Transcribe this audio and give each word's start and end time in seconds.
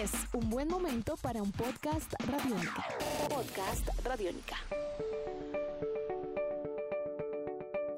Es 0.00 0.12
un 0.32 0.48
buen 0.48 0.66
momento 0.66 1.14
para 1.18 1.42
un 1.42 1.52
podcast 1.52 2.10
radiónica. 2.26 2.86
Podcast 3.28 3.86
radiónica. 4.02 4.56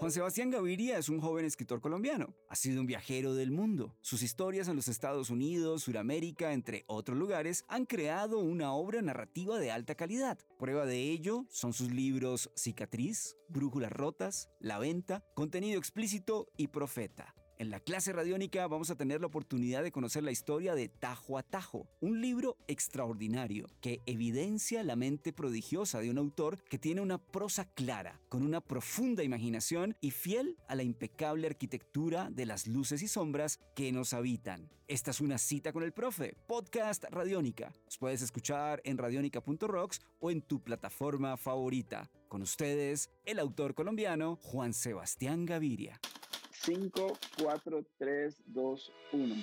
Juan 0.00 0.10
Sebastián 0.10 0.50
Gaviria 0.50 0.98
es 0.98 1.08
un 1.08 1.20
joven 1.20 1.44
escritor 1.44 1.80
colombiano. 1.80 2.34
Ha 2.48 2.56
sido 2.56 2.80
un 2.80 2.88
viajero 2.88 3.34
del 3.34 3.52
mundo. 3.52 3.94
Sus 4.00 4.24
historias 4.24 4.66
en 4.66 4.74
los 4.74 4.88
Estados 4.88 5.30
Unidos, 5.30 5.84
Sudamérica, 5.84 6.52
entre 6.52 6.82
otros 6.88 7.16
lugares, 7.16 7.64
han 7.68 7.86
creado 7.86 8.40
una 8.40 8.72
obra 8.72 9.00
narrativa 9.00 9.60
de 9.60 9.70
alta 9.70 9.94
calidad. 9.94 10.40
Prueba 10.58 10.86
de 10.86 10.98
ello 10.98 11.46
son 11.50 11.72
sus 11.72 11.92
libros 11.92 12.50
Cicatriz, 12.56 13.36
Brújulas 13.48 13.92
Rotas, 13.92 14.48
La 14.58 14.80
Venta, 14.80 15.22
Contenido 15.36 15.78
Explícito 15.78 16.48
y 16.56 16.66
Profeta. 16.66 17.36
En 17.62 17.70
la 17.70 17.78
clase 17.78 18.12
radiónica 18.12 18.66
vamos 18.66 18.90
a 18.90 18.96
tener 18.96 19.20
la 19.20 19.28
oportunidad 19.28 19.84
de 19.84 19.92
conocer 19.92 20.24
la 20.24 20.32
historia 20.32 20.74
de 20.74 20.88
Tajo 20.88 21.38
a 21.38 21.44
Tajo, 21.44 21.86
un 22.00 22.20
libro 22.20 22.56
extraordinario 22.66 23.68
que 23.80 24.00
evidencia 24.04 24.82
la 24.82 24.96
mente 24.96 25.32
prodigiosa 25.32 26.00
de 26.00 26.10
un 26.10 26.18
autor 26.18 26.60
que 26.64 26.80
tiene 26.80 27.00
una 27.00 27.18
prosa 27.18 27.72
clara, 27.72 28.20
con 28.28 28.42
una 28.42 28.60
profunda 28.60 29.22
imaginación 29.22 29.96
y 30.00 30.10
fiel 30.10 30.56
a 30.66 30.74
la 30.74 30.82
impecable 30.82 31.46
arquitectura 31.46 32.30
de 32.32 32.46
las 32.46 32.66
luces 32.66 33.00
y 33.00 33.06
sombras 33.06 33.60
que 33.76 33.92
nos 33.92 34.12
habitan. 34.12 34.68
Esta 34.88 35.12
es 35.12 35.20
una 35.20 35.38
cita 35.38 35.72
con 35.72 35.84
el 35.84 35.92
profe, 35.92 36.34
podcast 36.48 37.04
Radiónica. 37.12 37.72
Os 37.86 37.96
puedes 37.96 38.22
escuchar 38.22 38.80
en 38.84 38.98
radionica.rocks 38.98 40.00
o 40.18 40.32
en 40.32 40.42
tu 40.42 40.64
plataforma 40.64 41.36
favorita. 41.36 42.10
Con 42.26 42.42
ustedes, 42.42 43.12
el 43.24 43.38
autor 43.38 43.76
colombiano 43.76 44.34
Juan 44.42 44.74
Sebastián 44.74 45.46
Gaviria. 45.46 46.00
5, 46.64 47.18
4, 47.42 47.84
3, 47.98 48.42
2, 48.46 48.92
1. 49.14 49.34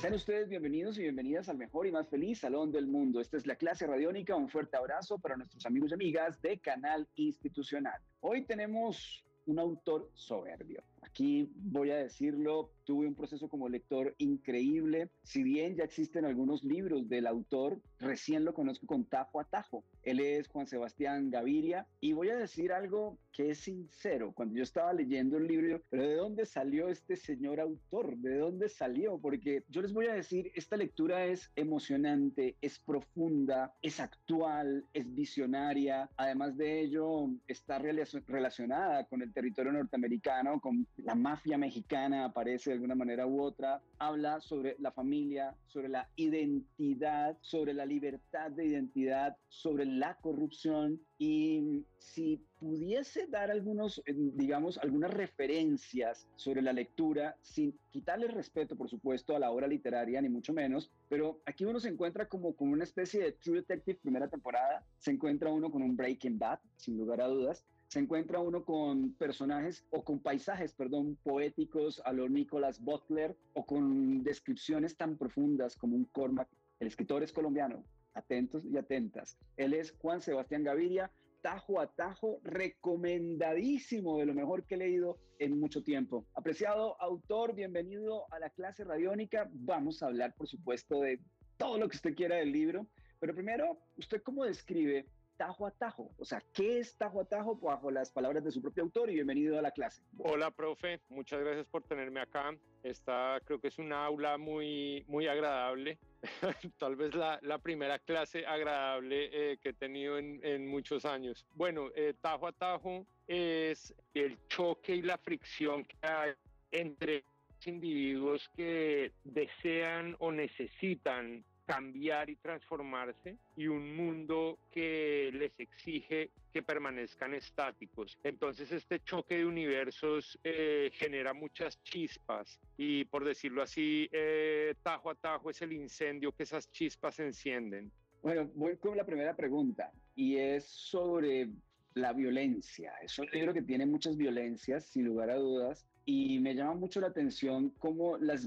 Sean 0.00 0.14
ustedes 0.14 0.48
bienvenidos 0.48 0.98
y 0.98 1.02
bienvenidas 1.02 1.48
al 1.48 1.56
mejor 1.56 1.86
y 1.86 1.92
más 1.92 2.08
feliz 2.08 2.40
salón 2.40 2.72
del 2.72 2.88
mundo. 2.88 3.20
Esta 3.20 3.36
es 3.36 3.46
la 3.46 3.54
clase 3.54 3.86
radiónica. 3.86 4.34
Un 4.34 4.48
fuerte 4.48 4.76
abrazo 4.76 5.20
para 5.20 5.36
nuestros 5.36 5.64
amigos 5.66 5.92
y 5.92 5.94
amigas 5.94 6.42
de 6.42 6.58
Canal 6.58 7.08
Institucional. 7.14 8.02
Hoy 8.22 8.42
tenemos 8.44 9.24
un 9.46 9.60
autor 9.60 10.10
soberbio. 10.14 10.82
Aquí 11.04 11.50
voy 11.54 11.90
a 11.90 11.96
decirlo, 11.96 12.72
tuve 12.84 13.06
un 13.06 13.14
proceso 13.14 13.48
como 13.48 13.68
lector 13.68 14.14
increíble. 14.18 15.10
Si 15.22 15.42
bien 15.42 15.76
ya 15.76 15.84
existen 15.84 16.24
algunos 16.24 16.64
libros 16.64 17.08
del 17.08 17.26
autor, 17.26 17.80
recién 17.98 18.44
lo 18.44 18.54
conozco 18.54 18.86
con 18.86 19.04
tajo 19.04 19.38
a 19.40 19.44
tajo. 19.44 19.84
Él 20.02 20.20
es 20.20 20.48
Juan 20.48 20.66
Sebastián 20.66 21.30
Gaviria 21.30 21.86
y 22.00 22.12
voy 22.12 22.30
a 22.30 22.36
decir 22.36 22.72
algo 22.72 23.18
que 23.32 23.50
es 23.50 23.58
sincero. 23.58 24.32
Cuando 24.32 24.54
yo 24.54 24.62
estaba 24.62 24.92
leyendo 24.92 25.36
el 25.36 25.46
libro, 25.46 25.82
pero 25.90 26.08
¿de 26.08 26.14
dónde 26.14 26.46
salió 26.46 26.88
este 26.88 27.16
señor 27.16 27.60
autor? 27.60 28.16
¿De 28.16 28.38
dónde 28.38 28.68
salió? 28.68 29.18
Porque 29.18 29.64
yo 29.68 29.82
les 29.82 29.92
voy 29.92 30.06
a 30.06 30.14
decir, 30.14 30.52
esta 30.54 30.76
lectura 30.76 31.26
es 31.26 31.50
emocionante, 31.56 32.56
es 32.60 32.78
profunda, 32.78 33.74
es 33.82 34.00
actual, 34.00 34.86
es 34.92 35.12
visionaria. 35.14 36.08
Además 36.16 36.56
de 36.56 36.80
ello, 36.80 37.28
está 37.46 37.78
relacionada 37.78 39.04
con 39.04 39.20
el 39.20 39.32
territorio 39.32 39.72
norteamericano, 39.72 40.60
con 40.60 40.86
la 40.98 41.14
mafia 41.14 41.58
mexicana, 41.58 42.24
aparece 42.24 42.70
de 42.70 42.74
alguna 42.74 42.94
manera 42.94 43.26
u 43.26 43.42
otra. 43.42 43.82
Habla 43.98 44.40
sobre 44.40 44.76
la 44.78 44.92
familia, 44.92 45.54
sobre 45.66 45.88
la 45.88 46.08
identidad, 46.16 47.36
sobre 47.40 47.74
la 47.74 47.84
libertad 47.84 48.50
de 48.50 48.66
identidad, 48.66 49.36
sobre 49.48 49.84
la 49.86 50.16
corrupción 50.16 51.00
y 51.18 51.84
si 51.98 52.40
pudiese 52.58 53.26
dar 53.28 53.50
algunos, 53.50 54.02
eh, 54.06 54.14
digamos, 54.16 54.78
algunas 54.78 55.12
referencias 55.12 56.28
sobre 56.36 56.62
la 56.62 56.72
lectura, 56.72 57.36
sin 57.42 57.78
quitarle 57.90 58.28
respeto, 58.28 58.76
por 58.76 58.88
supuesto, 58.88 59.34
a 59.34 59.38
la 59.38 59.50
obra 59.50 59.66
literaria, 59.66 60.20
ni 60.20 60.28
mucho 60.28 60.52
menos, 60.52 60.90
pero 61.08 61.40
aquí 61.46 61.64
uno 61.64 61.80
se 61.80 61.88
encuentra 61.88 62.28
como 62.28 62.54
con 62.54 62.68
una 62.68 62.84
especie 62.84 63.22
de 63.22 63.32
True 63.32 63.58
Detective 63.58 63.98
primera 64.02 64.28
temporada, 64.28 64.84
se 64.98 65.12
encuentra 65.12 65.50
uno 65.50 65.70
con 65.70 65.82
un 65.82 65.96
Breaking 65.96 66.38
Bad, 66.38 66.58
sin 66.76 66.96
lugar 66.96 67.20
a 67.20 67.28
dudas, 67.28 67.64
se 67.88 68.00
encuentra 68.00 68.40
uno 68.40 68.64
con 68.64 69.12
personajes 69.14 69.84
o 69.90 70.02
con 70.04 70.20
paisajes, 70.20 70.72
perdón, 70.72 71.16
poéticos 71.22 72.00
a 72.04 72.12
lo 72.12 72.28
Nicholas 72.28 72.80
Butler 72.80 73.36
o 73.52 73.64
con 73.64 74.22
descripciones 74.22 74.96
tan 74.96 75.16
profundas 75.16 75.76
como 75.76 75.96
un 75.96 76.04
Cormac. 76.06 76.48
El 76.80 76.88
escritor 76.88 77.22
es 77.22 77.32
colombiano, 77.32 77.84
atentos 78.14 78.64
y 78.64 78.76
atentas. 78.76 79.38
Él 79.56 79.74
es 79.74 79.92
Juan 79.98 80.20
Sebastián 80.20 80.64
Gaviria, 80.64 81.10
tajo 81.40 81.78
a 81.78 81.86
tajo, 81.92 82.40
recomendadísimo, 82.42 84.18
de 84.18 84.26
lo 84.26 84.34
mejor 84.34 84.64
que 84.64 84.76
he 84.76 84.78
leído 84.78 85.18
en 85.38 85.60
mucho 85.60 85.82
tiempo. 85.82 86.26
Apreciado 86.34 87.00
autor, 87.00 87.54
bienvenido 87.54 88.24
a 88.32 88.38
la 88.38 88.50
clase 88.50 88.82
radiónica. 88.82 89.48
Vamos 89.52 90.02
a 90.02 90.06
hablar, 90.06 90.34
por 90.34 90.48
supuesto, 90.48 91.00
de 91.00 91.20
todo 91.58 91.78
lo 91.78 91.88
que 91.88 91.96
usted 91.96 92.14
quiera 92.14 92.36
del 92.36 92.50
libro, 92.50 92.86
pero 93.20 93.34
primero, 93.34 93.78
¿usted 93.96 94.22
cómo 94.22 94.44
describe 94.44 95.06
tajo 95.36 95.66
a 95.66 95.70
tajo. 95.70 96.10
O 96.18 96.24
sea, 96.24 96.42
¿qué 96.52 96.78
es 96.78 96.96
tajo 96.96 97.20
a 97.20 97.24
tajo 97.24 97.56
bajo 97.56 97.90
las 97.90 98.10
palabras 98.10 98.44
de 98.44 98.50
su 98.50 98.62
propio 98.62 98.84
autor? 98.84 99.10
Y 99.10 99.14
bienvenido 99.14 99.58
a 99.58 99.62
la 99.62 99.70
clase. 99.70 100.02
Hola, 100.18 100.50
profe. 100.50 101.00
Muchas 101.08 101.40
gracias 101.40 101.66
por 101.66 101.82
tenerme 101.82 102.20
acá. 102.20 102.56
Esta 102.82 103.40
creo 103.44 103.60
que 103.60 103.68
es 103.68 103.78
una 103.78 104.04
aula 104.04 104.38
muy, 104.38 105.04
muy 105.08 105.26
agradable. 105.26 105.98
Tal 106.78 106.96
vez 106.96 107.14
la, 107.14 107.38
la, 107.42 107.58
primera 107.58 107.98
clase 107.98 108.46
agradable 108.46 109.30
eh, 109.32 109.58
que 109.58 109.70
he 109.70 109.74
tenido 109.74 110.18
en, 110.18 110.40
en 110.42 110.66
muchos 110.66 111.04
años. 111.04 111.46
Bueno, 111.54 111.88
eh, 111.94 112.14
tajo 112.20 112.46
a 112.46 112.52
tajo 112.52 113.06
es 113.26 113.94
el 114.12 114.38
choque 114.48 114.96
y 114.96 115.02
la 115.02 115.18
fricción 115.18 115.84
que 115.84 115.96
hay 116.02 116.32
entre 116.70 117.24
individuos 117.66 118.50
que 118.56 119.12
desean 119.24 120.16
o 120.18 120.30
necesitan 120.30 121.44
cambiar 121.66 122.30
y 122.30 122.36
transformarse 122.36 123.36
y 123.56 123.66
un 123.66 123.96
mundo 123.96 124.58
que 124.70 125.30
les 125.32 125.58
exige 125.58 126.30
que 126.52 126.62
permanezcan 126.62 127.34
estáticos. 127.34 128.18
Entonces 128.22 128.70
este 128.72 129.00
choque 129.00 129.38
de 129.38 129.46
universos 129.46 130.38
eh, 130.44 130.90
genera 130.92 131.32
muchas 131.32 131.82
chispas 131.82 132.60
y 132.76 133.04
por 133.06 133.24
decirlo 133.24 133.62
así, 133.62 134.08
eh, 134.12 134.74
tajo 134.82 135.10
a 135.10 135.14
tajo 135.14 135.50
es 135.50 135.62
el 135.62 135.72
incendio 135.72 136.32
que 136.32 136.44
esas 136.44 136.70
chispas 136.70 137.18
encienden. 137.20 137.90
Bueno, 138.22 138.50
voy 138.54 138.76
con 138.76 138.96
la 138.96 139.04
primera 139.04 139.34
pregunta 139.34 139.92
y 140.14 140.36
es 140.36 140.64
sobre 140.64 141.48
la 141.94 142.12
violencia. 142.12 142.92
Es 143.02 143.18
un 143.18 143.26
libro 143.32 143.52
que 143.52 143.62
tiene 143.62 143.86
muchas 143.86 144.16
violencias, 144.16 144.84
sin 144.86 145.04
lugar 145.04 145.30
a 145.30 145.36
dudas, 145.36 145.86
y 146.06 146.38
me 146.38 146.54
llama 146.54 146.74
mucho 146.74 147.00
la 147.00 147.08
atención 147.08 147.70
cómo 147.78 148.18
las, 148.18 148.46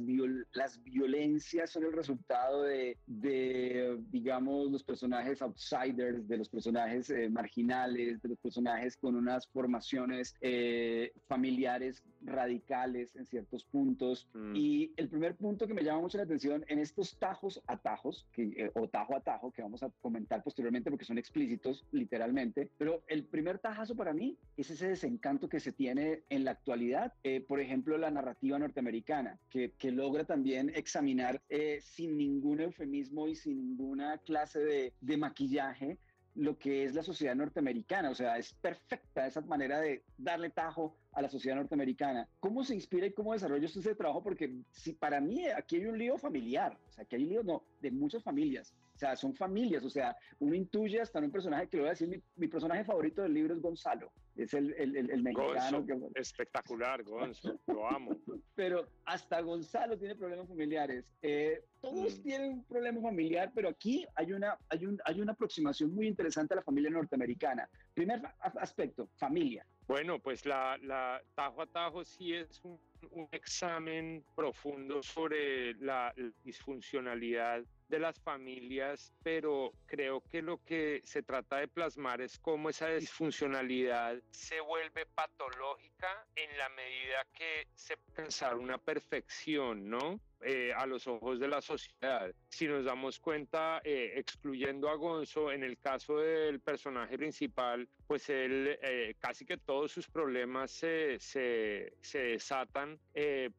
las 0.53 0.84
violencias 0.84 1.72
son 1.72 1.85
el 1.85 1.94
resultado 1.94 2.63
de, 2.63 2.97
de, 3.07 3.97
digamos, 4.12 4.72
los 4.72 4.84
personajes 4.84 5.41
outsiders, 5.41 6.28
de 6.28 6.38
los 6.38 6.50
personajes 6.50 7.09
eh, 7.09 7.29
marginales, 7.29 8.22
de 8.22 8.29
los 8.29 8.38
personajes 8.40 8.95
con 8.97 9.16
unas 9.16 9.47
formaciones 9.47 10.35
eh, 10.41 11.12
familiares 11.28 12.03
radicales 12.22 13.16
en 13.16 13.25
ciertos 13.25 13.63
puntos. 13.63 14.28
Mm. 14.34 14.56
Y 14.56 14.94
el 14.97 15.09
primer 15.09 15.35
punto 15.35 15.68
que 15.68 15.74
me 15.74 15.84
llama 15.84 16.01
mucho 16.01 16.18
la 16.18 16.25
atención 16.25 16.63
en 16.68 16.79
estos 16.79 17.18
tajos 17.18 17.62
a 17.68 17.78
tajos, 17.78 18.28
que, 18.34 18.44
eh, 18.44 18.72
o 18.75 18.88
tajo 18.88 19.16
a 19.16 19.22
tajo, 19.22 19.51
que 19.51 19.63
vamos 19.63 19.81
a 19.81 19.89
comentar 20.01 20.44
posteriormente 20.44 20.91
porque 20.91 21.06
son 21.06 21.18
explícitos 21.18 21.85
literalmente, 21.91 22.69
pero 22.78 23.03
el 23.07 23.24
primer 23.24 23.57
tajazo 23.59 23.95
para 23.95 24.13
mí 24.13 24.38
es 24.57 24.69
ese 24.69 24.89
desencanto 24.89 25.50
que 25.50 25.59
se 25.59 25.72
tiene 25.72 26.22
en 26.29 26.44
la 26.44 26.51
actualidad 26.51 27.13
por 27.47 27.59
ejemplo, 27.59 27.97
la 27.97 28.12
narrativa 28.12 28.59
norteamericana, 28.59 29.40
que, 29.50 29.72
logra 29.91 30.25
también 30.25 30.72
examinar 30.75 31.41
eh, 31.50 31.80
sin 31.81 32.18
ningún 32.18 32.59
eufemismo 32.59 33.28
y 33.28 33.35
sin 33.35 33.58
ninguna 33.58 34.18
clase 34.19 34.59
de, 34.59 34.94
de 35.00 35.18
maquillaje 35.18 35.97
lo 36.38 36.57
que 36.59 36.84
es 36.84 36.94
la 36.94 37.03
sociedad 37.03 37.36
norteamericana. 37.36 38.12
O 38.12 38.16
sea, 38.16 38.38
es 38.38 38.53
perfecta 38.53 39.25
esa 39.25 39.41
manera 39.41 39.80
de 39.80 40.03
darle 40.18 40.52
tajo 40.52 40.96
a 41.13 41.22
la 41.22 41.30
sociedad 41.30 41.56
norteamericana. 41.56 42.30
¿Cómo 42.40 42.63
se 42.63 42.75
inspira 42.75 43.07
y 43.07 43.13
cómo 43.13 43.34
desarrolla 43.34 43.66
usted 43.66 43.81
ese 43.81 43.96
trabajo? 43.96 44.22
Porque 44.22 44.62
si 44.72 44.94
para 44.94 45.19
mí 45.19 45.47
aquí 45.47 45.78
hay 45.78 45.86
un 45.86 45.97
lío 45.97 46.18
familiar, 46.18 46.77
o 46.88 46.92
sea, 46.92 47.06
que 47.06 47.16
hay 47.16 47.24
un 47.24 47.30
lío 47.30 47.44
no, 47.44 47.63
de 47.81 47.89
muchas 47.89 48.24
familias. 48.24 48.74
O 48.95 49.00
sea, 49.00 49.16
son 49.16 49.36
familias, 49.36 49.83
o 49.83 49.89
sea, 49.89 50.16
uno 50.39 50.56
intuye 50.56 51.00
hasta 51.01 51.19
en 51.19 51.25
un 51.25 51.31
personaje 51.31 51.68
que 51.68 51.77
lo 51.77 51.83
voy 51.83 51.89
a 51.89 51.92
decir, 51.92 52.24
mi, 52.36 52.48
personaje 52.48 52.83
favorito 52.83 53.21
del 53.21 53.33
libro 53.33 53.54
es 53.54 53.62
Gonzalo, 53.62 54.12
es 54.38 54.54
el, 54.54 54.74
el, 54.74 54.95
el, 54.95 55.24
mexicano. 55.24 55.86
Espectacular, 56.16 57.04
Gonzalo, 57.04 57.60
lo 57.68 57.88
amo. 57.88 58.16
Pero 58.56 58.88
hasta 59.06 59.42
Gonzalo 59.42 59.98
tiene 59.98 60.16
problemas 60.16 60.48
familiares. 60.48 61.06
Eh, 61.22 61.63
todos 61.81 62.19
mm. 62.19 62.24
tienen 62.24 62.51
un 62.54 62.63
problema 62.66 63.01
familiar, 63.01 63.51
pero 63.54 63.69
aquí 63.69 64.06
hay 64.16 64.34
una, 64.34 64.57
hay, 64.69 64.86
un, 64.86 65.00
hay 65.06 65.22
una 65.22 65.34
aproximación 65.34 65.94
muy 65.94 66.07
interesante 66.07 66.54
a 66.54 66.57
la 66.57 66.63
familia 66.63 66.89
norteamericana. 66.89 67.69
Primer 67.94 68.22
aspecto, 68.39 69.10
familia. 69.16 69.66
Bueno, 69.88 70.19
pues 70.19 70.45
la, 70.45 70.78
la 70.81 71.22
tajo 71.36 71.62
a 71.62 71.68
tajo 71.68 72.04
sí 72.04 72.33
es 72.33 72.63
un, 72.63 72.80
un 73.12 73.28
examen 73.31 74.24
profundo 74.36 75.04
sobre 75.04 75.75
la 75.75 76.13
disfuncionalidad 76.44 77.63
de 77.88 78.00
las 78.00 78.19
familias, 78.19 79.13
pero 79.24 79.72
creo 79.86 80.22
que 80.30 80.42
lo 80.42 80.63
que 80.63 81.01
se 81.06 81.24
trata 81.24 81.57
de 81.57 81.68
plasmar 81.68 82.22
es 82.22 82.39
cómo 82.39 82.69
esa 82.69 82.89
disfuncionalidad 82.89 84.22
se 84.31 84.60
vuelve 84.60 85.06
patológica 85.06 86.28
en 86.36 86.57
la 86.57 86.69
medida 86.69 87.25
que 87.34 87.68
se 87.75 87.98
pensar 88.18 88.56
una 88.56 88.78
perfección, 88.78 89.89
¿no? 89.89 90.19
Eh, 90.42 90.72
a 90.72 90.86
los 90.86 91.07
ojos 91.07 91.39
de 91.39 91.48
la 91.48 91.62
sociedad. 91.62 92.31
Si 92.50 92.68
nos 92.68 92.86
damos 92.86 93.19
cuenta, 93.19 93.81
eh, 93.84 94.13
excluyendo 94.18 94.88
a 94.88 94.95
Gonzo, 94.95 95.51
en 95.51 95.63
el 95.63 95.80
caso 95.80 96.19
del 96.19 96.60
personaje 96.60 97.18
principal, 97.18 97.90
pues 98.06 98.30
él 98.30 98.78
eh, 98.83 99.16
casi 99.18 99.45
que 99.45 99.57
todos 99.57 99.92
sus 99.92 100.07
problemas 100.07 100.69
se, 100.69 101.19
se, 101.19 101.94
se 102.01 102.19
desatan 102.19 103.00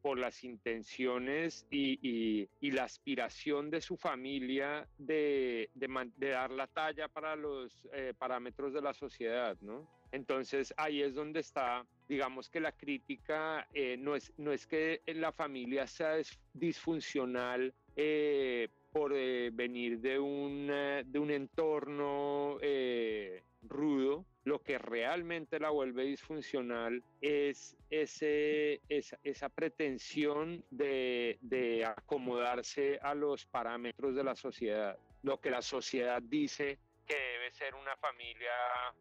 por 0.00 0.18
las 0.18 0.44
intenciones 0.44 1.66
y, 1.68 1.98
y, 2.00 2.48
y, 2.60 2.70
la 2.70 2.84
aspiración 2.84 3.70
de 3.70 3.80
su 3.80 3.96
familia 3.96 4.17
de, 4.18 5.70
de, 5.74 6.10
de 6.16 6.28
dar 6.30 6.50
la 6.50 6.66
talla 6.66 7.08
para 7.08 7.36
los 7.36 7.88
parámetros 8.18 8.72
de 8.72 8.82
la 8.82 8.92
sociedad, 8.92 9.56
¿no? 9.60 9.98
Entonces 10.12 10.72
ahí 10.76 11.02
es 11.02 11.14
donde 11.14 11.40
está, 11.40 11.86
digamos 12.08 12.48
que 12.48 12.60
la 12.60 12.72
crítica 12.72 13.68
eh, 13.74 13.96
no, 13.98 14.14
es, 14.14 14.32
no 14.38 14.52
es 14.52 14.66
que 14.66 15.02
la 15.06 15.32
familia 15.32 15.86
sea 15.86 16.16
disfuncional 16.54 17.74
eh, 17.96 18.68
por 18.92 19.12
eh, 19.14 19.50
venir 19.52 20.00
de 20.00 20.18
un, 20.18 20.66
de 20.66 21.18
un 21.18 21.30
entorno 21.30 22.58
rudo, 23.62 24.24
lo 24.44 24.62
que 24.62 24.78
realmente 24.78 25.60
la 25.60 25.70
vuelve 25.70 26.04
disfuncional 26.04 27.02
es 27.20 27.76
ese, 27.90 28.80
esa, 28.88 29.18
esa 29.22 29.48
pretensión 29.48 30.64
de, 30.70 31.38
de 31.42 31.84
acomodarse 31.84 32.98
a 33.02 33.14
los 33.14 33.46
parámetros 33.46 34.14
de 34.14 34.24
la 34.24 34.34
sociedad. 34.34 34.98
Lo 35.22 35.40
que 35.40 35.50
la 35.50 35.62
sociedad 35.62 36.22
dice 36.22 36.78
que 37.06 37.16
debe 37.16 37.50
ser 37.52 37.74
una 37.74 37.96
familia 37.96 38.52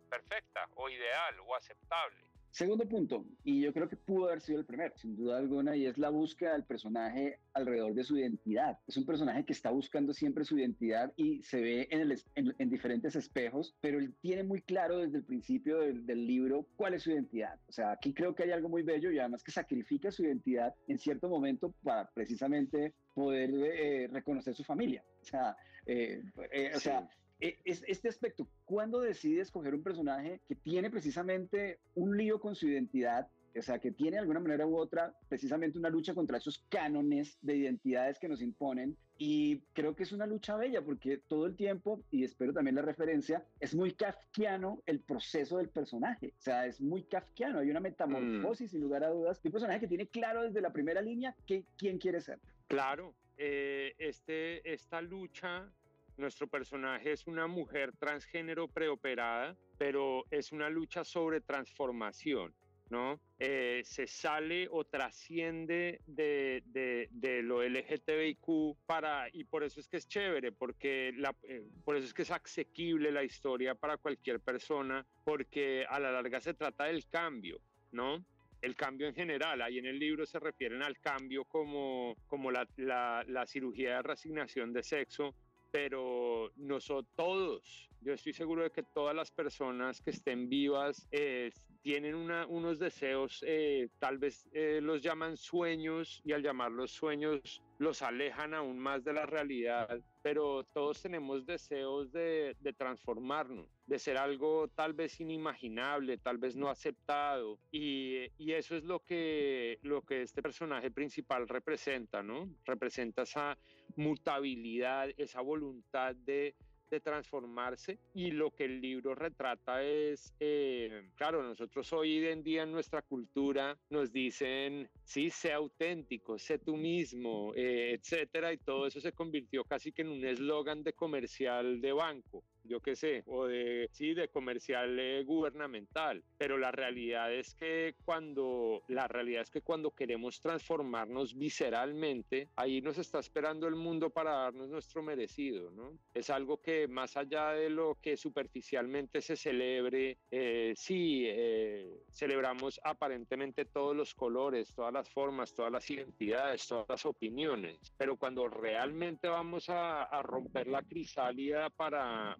perfecta 0.09 0.67
o 0.75 0.89
ideal 0.89 1.35
o 1.45 1.55
aceptable. 1.55 2.26
Segundo 2.51 2.87
punto, 2.87 3.25
y 3.43 3.61
yo 3.61 3.71
creo 3.71 3.87
que 3.87 3.97
pudo 3.97 4.27
haber 4.27 4.41
sido 4.41 4.59
el 4.59 4.65
primero, 4.65 4.93
sin 4.97 5.15
duda 5.15 5.37
alguna, 5.37 5.75
y 5.75 5.85
es 5.85 5.97
la 5.97 6.09
búsqueda 6.09 6.53
del 6.53 6.63
personaje 6.63 7.39
alrededor 7.53 7.93
de 7.93 8.03
su 8.03 8.17
identidad. 8.17 8.79
Es 8.87 8.97
un 8.97 9.05
personaje 9.05 9.45
que 9.45 9.53
está 9.53 9.69
buscando 9.69 10.13
siempre 10.13 10.43
su 10.43 10.57
identidad 10.57 11.13
y 11.17 11.43
se 11.43 11.61
ve 11.61 11.87
en, 11.91 12.01
el, 12.01 12.55
en, 12.57 12.69
diferentes 12.69 13.15
espejos, 13.15 13.75
pero 13.79 13.99
él 13.99 14.15
tiene 14.21 14.43
muy 14.43 14.61
claro 14.61 14.97
desde 14.99 15.17
el 15.17 15.23
principio 15.23 15.79
del, 15.79 16.05
del, 16.05 16.25
libro 16.25 16.67
cuál 16.75 16.95
es 16.95 17.03
su 17.03 17.11
identidad. 17.11 17.59
O 17.67 17.71
sea, 17.71 17.91
aquí 17.91 18.13
creo 18.13 18.33
que 18.33 18.43
hay 18.43 18.51
algo 18.51 18.69
muy 18.69 18.81
bello 18.81 19.11
y 19.11 19.19
además 19.19 19.43
que 19.43 19.51
sacrifica 19.51 20.11
su 20.11 20.23
identidad 20.23 20.73
en 20.87 20.97
cierto 20.97 21.29
momento 21.29 21.73
para 21.83 22.09
precisamente 22.09 22.93
poder 23.13 23.51
eh, 23.53 24.07
reconocer 24.11 24.55
su 24.55 24.63
familia. 24.63 25.03
O 25.21 25.25
sea, 25.25 25.55
eh, 25.85 26.23
eh, 26.51 26.71
o 26.75 26.79
sea 26.79 27.07
este 27.39 28.09
aspecto, 28.09 28.47
cuando 28.65 28.99
decide 28.99 29.41
escoger 29.41 29.75
un 29.75 29.83
personaje 29.83 30.41
que 30.47 30.55
tiene 30.55 30.89
precisamente 30.89 31.79
un 31.95 32.17
lío 32.17 32.39
con 32.39 32.55
su 32.55 32.67
identidad, 32.67 33.27
o 33.57 33.61
sea, 33.61 33.79
que 33.79 33.91
tiene 33.91 34.17
de 34.17 34.21
alguna 34.21 34.39
manera 34.39 34.67
u 34.67 34.77
otra 34.77 35.13
precisamente 35.29 35.79
una 35.79 35.89
lucha 35.89 36.13
contra 36.13 36.37
esos 36.37 36.63
cánones 36.69 37.37
de 37.41 37.57
identidades 37.57 38.19
que 38.19 38.27
nos 38.27 38.41
imponen. 38.41 38.95
Y 39.17 39.61
creo 39.73 39.95
que 39.95 40.03
es 40.03 40.11
una 40.11 40.27
lucha 40.27 40.55
bella 40.55 40.83
porque 40.83 41.17
todo 41.27 41.47
el 41.47 41.55
tiempo, 41.55 42.03
y 42.11 42.23
espero 42.23 42.53
también 42.53 42.75
la 42.75 42.83
referencia, 42.83 43.43
es 43.59 43.73
muy 43.73 43.93
kafkiano 43.93 44.83
el 44.85 44.99
proceso 44.99 45.57
del 45.57 45.69
personaje. 45.69 46.33
O 46.37 46.41
sea, 46.41 46.67
es 46.67 46.79
muy 46.79 47.03
kafkiano. 47.03 47.59
Hay 47.59 47.71
una 47.71 47.79
metamorfosis, 47.79 48.69
mm. 48.69 48.71
sin 48.71 48.81
lugar 48.81 49.03
a 49.03 49.09
dudas, 49.09 49.41
de 49.41 49.49
un 49.49 49.53
personaje 49.53 49.79
que 49.79 49.87
tiene 49.87 50.07
claro 50.07 50.43
desde 50.43 50.61
la 50.61 50.71
primera 50.71 51.01
línea 51.01 51.35
que, 51.47 51.63
quién 51.77 51.97
quiere 51.97 52.21
ser. 52.21 52.39
Claro, 52.67 53.15
eh, 53.37 53.95
este, 53.97 54.71
esta 54.71 55.01
lucha 55.01 55.71
nuestro 56.17 56.47
personaje 56.47 57.11
es 57.11 57.27
una 57.27 57.47
mujer 57.47 57.93
transgénero 57.97 58.67
preoperada, 58.67 59.55
pero 59.77 60.25
es 60.31 60.51
una 60.51 60.69
lucha 60.69 61.03
sobre 61.03 61.41
transformación. 61.41 62.53
¿no? 62.89 63.19
Eh, 63.37 63.81
se 63.83 64.07
sale 64.07 64.67
o 64.71 64.85
trasciende 64.85 65.99
de, 66.07 66.63
de, 66.65 67.41
lo 67.43 67.61
LGTBIQ 67.61 68.77
para, 68.85 69.27
y 69.33 69.43
por 69.43 69.63
eso 69.63 69.79
es 69.79 69.89
que 69.89 69.97
es 69.97 70.07
chévere, 70.07 70.53
porque 70.53 71.13
la, 71.17 71.35
eh, 71.43 71.67
por 71.83 71.97
eso 71.97 72.05
es 72.05 72.13
que 72.13 72.21
es 72.21 72.31
asequible 72.31 73.11
la 73.11 73.23
historia 73.23 73.75
para 73.75 73.97
cualquier 73.97 74.39
persona, 74.39 75.05
porque 75.25 75.85
a 75.89 75.99
la 75.99 76.11
larga 76.11 76.39
se 76.39 76.53
trata 76.53 76.85
del 76.85 77.07
cambio, 77.07 77.59
¿no? 77.91 78.23
el 78.61 78.75
cambio 78.75 79.07
en 79.07 79.13
general. 79.13 79.61
Ahí 79.61 79.77
en 79.77 79.85
el 79.85 79.99
libro 79.99 80.25
se 80.25 80.39
refieren 80.39 80.81
al 80.81 80.99
cambio 80.99 81.45
como, 81.45 82.15
como 82.27 82.51
la, 82.51 82.67
la, 82.77 83.23
la 83.27 83.45
cirugía 83.45 83.97
de 83.97 84.01
resignación 84.01 84.73
de 84.73 84.83
sexo, 84.83 85.35
pero 85.71 86.51
nosotros 86.55 87.13
todos, 87.15 87.89
yo 88.01 88.13
estoy 88.13 88.33
seguro 88.33 88.63
de 88.63 88.71
que 88.71 88.83
todas 88.83 89.15
las 89.15 89.31
personas 89.31 90.01
que 90.01 90.11
estén 90.11 90.49
vivas 90.49 91.07
eh, 91.11 91.51
tienen 91.81 92.15
unos 92.15 92.79
deseos, 92.79 93.43
eh, 93.47 93.89
tal 93.99 94.17
vez 94.17 94.47
eh, 94.51 94.79
los 94.81 95.01
llaman 95.01 95.37
sueños 95.37 96.21
y 96.25 96.33
al 96.33 96.43
llamarlos 96.43 96.91
sueños 96.91 97.61
los 97.79 98.01
alejan 98.01 98.53
aún 98.53 98.77
más 98.77 99.03
de 99.03 99.13
la 99.13 99.25
realidad, 99.25 100.01
pero 100.21 100.63
todos 100.73 101.01
tenemos 101.01 101.45
deseos 101.45 102.11
de, 102.11 102.55
transformarnos, 102.77 103.67
de 103.85 103.99
ser 103.99 104.17
algo 104.17 104.67
tal 104.75 104.93
vez 104.93 105.21
inimaginable, 105.21 106.17
tal 106.17 106.37
vez 106.39 106.55
no 106.55 106.69
aceptado, 106.69 107.59
y, 107.71 108.25
y, 108.37 108.53
eso 108.53 108.75
es 108.75 108.83
lo 108.83 108.99
que, 108.99 109.79
lo 109.83 110.01
que 110.01 110.23
este 110.23 110.41
personaje 110.41 110.91
principal 110.91 111.47
representa, 111.47 112.23
¿no? 112.23 112.49
Representa 112.65 113.21
esa 113.21 113.57
mutabilidad, 113.97 115.09
esa 115.17 115.41
voluntad 115.41 116.15
de, 116.15 116.55
transformarse. 117.03 117.99
Y 118.13 118.31
lo 118.31 118.51
que 118.51 118.63
el 118.63 118.79
libro 118.79 119.13
retrata 119.13 119.83
es, 119.83 120.33
eh, 120.39 121.09
claro, 121.15 121.43
nosotros 121.43 121.91
hoy 121.91 122.25
en 122.25 122.41
día 122.43 122.63
en 122.63 122.71
nuestra 122.71 123.01
cultura 123.01 123.77
nos 123.89 124.13
dicen, 124.13 124.89
sí, 125.03 125.29
sé 125.29 125.51
auténtico, 125.51 126.39
sé 126.39 126.59
tú 126.59 126.77
mismo, 126.77 127.51
eh, 127.55 127.91
etcétera, 127.99 128.53
y 128.53 128.57
todo 128.57 128.87
eso 128.87 129.01
se 129.01 129.11
convirtió 129.11 129.65
casi 129.65 129.91
que 129.91 130.03
en 130.03 130.07
un 130.07 130.23
eslogan 130.23 130.81
de 130.81 130.93
comercial 130.93 131.81
de 131.81 131.91
banco 131.91 132.45
yo 132.67 132.79
qué 132.79 132.95
sé, 132.95 133.23
o 133.27 133.45
de, 133.45 133.89
sí, 133.91 134.13
de 134.13 134.29
comercial 134.29 134.99
eh, 134.99 135.23
gubernamental. 135.23 136.23
Pero 136.37 136.57
la 136.57 136.71
realidad 136.71 137.33
es 137.33 137.53
que 137.55 137.95
cuando, 138.05 138.83
la 138.87 139.07
realidad 139.07 139.41
es 139.41 139.49
que 139.49 139.61
cuando 139.61 139.91
queremos 139.91 140.39
transformarnos 140.41 141.35
visceralmente, 141.35 142.49
ahí 142.55 142.81
nos 142.81 142.97
está 142.97 143.19
esperando 143.19 143.67
el 143.67 143.75
mundo 143.75 144.09
para 144.09 144.31
darnos 144.31 144.69
nuestro 144.69 145.01
merecido, 145.01 145.71
¿no? 145.71 145.97
Es 146.13 146.29
algo 146.29 146.61
que 146.61 146.87
más 146.87 147.17
allá 147.17 147.51
de 147.51 147.69
lo 147.69 147.97
que 148.01 148.17
superficialmente 148.17 149.21
se 149.21 149.35
celebre, 149.35 150.17
eh, 150.31 150.73
sí, 150.75 151.23
eh, 151.27 152.03
celebramos 152.11 152.79
aparentemente 152.83 153.65
todos 153.65 153.95
los 153.95 154.13
colores, 154.13 154.73
todas 154.73 154.93
las 154.93 155.09
formas, 155.09 155.53
todas 155.53 155.71
las 155.71 155.89
identidades, 155.89 156.67
todas 156.67 156.87
las 156.89 157.05
opiniones, 157.05 157.93
pero 157.97 158.17
cuando 158.17 158.47
realmente 158.47 159.27
vamos 159.27 159.69
a, 159.69 160.03
a 160.03 160.21
romper 160.21 160.67
la 160.67 160.81
crisálida 160.83 161.69
para 161.69 161.97
para, 161.97 162.37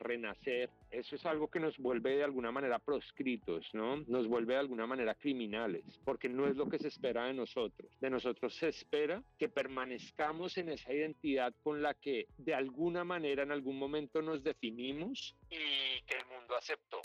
renacer, 0.00 0.70
eso 0.90 1.16
es 1.16 1.26
algo 1.26 1.48
que 1.48 1.60
nos 1.60 1.78
vuelve 1.78 2.16
de 2.16 2.24
alguna 2.24 2.50
manera 2.50 2.78
proscritos, 2.78 3.68
¿no? 3.72 3.96
Nos 4.06 4.26
vuelve 4.26 4.54
de 4.54 4.60
alguna 4.60 4.86
manera 4.86 5.14
criminales, 5.14 5.84
porque 6.04 6.28
no 6.28 6.46
es 6.46 6.56
lo 6.56 6.68
que 6.68 6.78
se 6.78 6.88
espera 6.88 7.26
de 7.26 7.34
nosotros. 7.34 7.90
De 8.00 8.10
nosotros 8.10 8.54
se 8.54 8.68
espera 8.68 9.22
que 9.38 9.48
permanezcamos 9.48 10.56
en 10.58 10.70
esa 10.70 10.92
identidad 10.92 11.54
con 11.62 11.82
la 11.82 11.94
que 11.94 12.26
de 12.38 12.54
alguna 12.54 13.04
manera 13.04 13.42
en 13.42 13.52
algún 13.52 13.78
momento 13.78 14.22
nos 14.22 14.42
definimos 14.42 15.36
y 15.50 16.02
que 16.06 16.16
el 16.16 16.26
mundo 16.26 16.56
aceptó. 16.56 17.00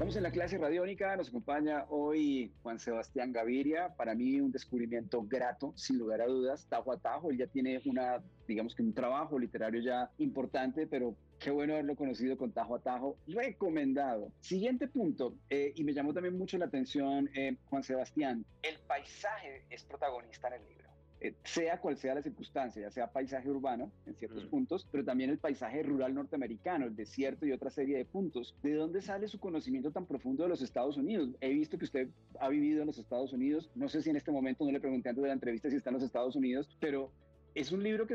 Estamos 0.00 0.16
en 0.16 0.22
la 0.22 0.30
clase 0.30 0.56
radiónica, 0.56 1.14
nos 1.14 1.28
acompaña 1.28 1.84
hoy 1.90 2.50
Juan 2.62 2.78
Sebastián 2.78 3.34
Gaviria, 3.34 3.94
para 3.98 4.14
mí 4.14 4.40
un 4.40 4.50
descubrimiento 4.50 5.22
grato, 5.24 5.74
sin 5.76 5.98
lugar 5.98 6.22
a 6.22 6.26
dudas, 6.26 6.66
tajo 6.70 6.90
a 6.90 6.96
tajo, 6.96 7.30
él 7.30 7.36
ya 7.36 7.46
tiene 7.48 7.82
una, 7.84 8.22
digamos 8.48 8.74
que 8.74 8.82
un 8.82 8.94
trabajo 8.94 9.38
literario 9.38 9.82
ya 9.82 10.10
importante, 10.16 10.86
pero 10.86 11.14
qué 11.38 11.50
bueno 11.50 11.74
haberlo 11.74 11.96
conocido 11.96 12.38
con 12.38 12.50
tajo 12.50 12.76
a 12.76 12.78
tajo, 12.78 13.18
recomendado. 13.26 14.32
Siguiente 14.40 14.88
punto, 14.88 15.34
eh, 15.50 15.74
y 15.76 15.84
me 15.84 15.92
llamó 15.92 16.14
también 16.14 16.38
mucho 16.38 16.56
la 16.56 16.64
atención, 16.64 17.28
eh, 17.34 17.58
Juan 17.68 17.82
Sebastián, 17.82 18.46
el 18.62 18.78
paisaje 18.88 19.64
es 19.68 19.84
protagonista 19.84 20.48
en 20.48 20.54
el 20.54 20.66
libro. 20.66 20.89
Eh, 21.20 21.34
sea 21.44 21.78
cual 21.80 21.98
sea 21.98 22.14
la 22.14 22.22
circunstancia, 22.22 22.80
ya 22.80 22.90
sea 22.90 23.12
paisaje 23.12 23.50
urbano 23.50 23.92
en 24.06 24.14
ciertos 24.14 24.46
mm. 24.46 24.48
puntos, 24.48 24.88
pero 24.90 25.04
también 25.04 25.28
el 25.28 25.38
paisaje 25.38 25.82
rural 25.82 26.14
norteamericano, 26.14 26.86
el 26.86 26.96
desierto 26.96 27.44
y 27.44 27.52
otra 27.52 27.70
serie 27.70 27.98
de 27.98 28.06
puntos. 28.06 28.56
¿De 28.62 28.74
dónde 28.74 29.02
sale 29.02 29.28
su 29.28 29.38
conocimiento 29.38 29.90
tan 29.90 30.06
profundo 30.06 30.44
de 30.44 30.48
los 30.48 30.62
Estados 30.62 30.96
Unidos? 30.96 31.30
He 31.40 31.50
visto 31.50 31.76
que 31.78 31.84
usted 31.84 32.08
ha 32.40 32.48
vivido 32.48 32.80
en 32.80 32.86
los 32.86 32.98
Estados 32.98 33.32
Unidos, 33.34 33.70
no 33.74 33.88
sé 33.88 34.00
si 34.00 34.08
en 34.08 34.16
este 34.16 34.32
momento 34.32 34.64
no 34.64 34.72
le 34.72 34.80
pregunté 34.80 35.10
antes 35.10 35.22
de 35.22 35.28
la 35.28 35.34
entrevista 35.34 35.68
si 35.68 35.76
está 35.76 35.90
en 35.90 35.94
los 35.94 36.02
Estados 36.02 36.36
Unidos, 36.36 36.76
pero 36.80 37.12
es 37.54 37.72
un 37.72 37.82
libro 37.82 38.06
que, 38.06 38.14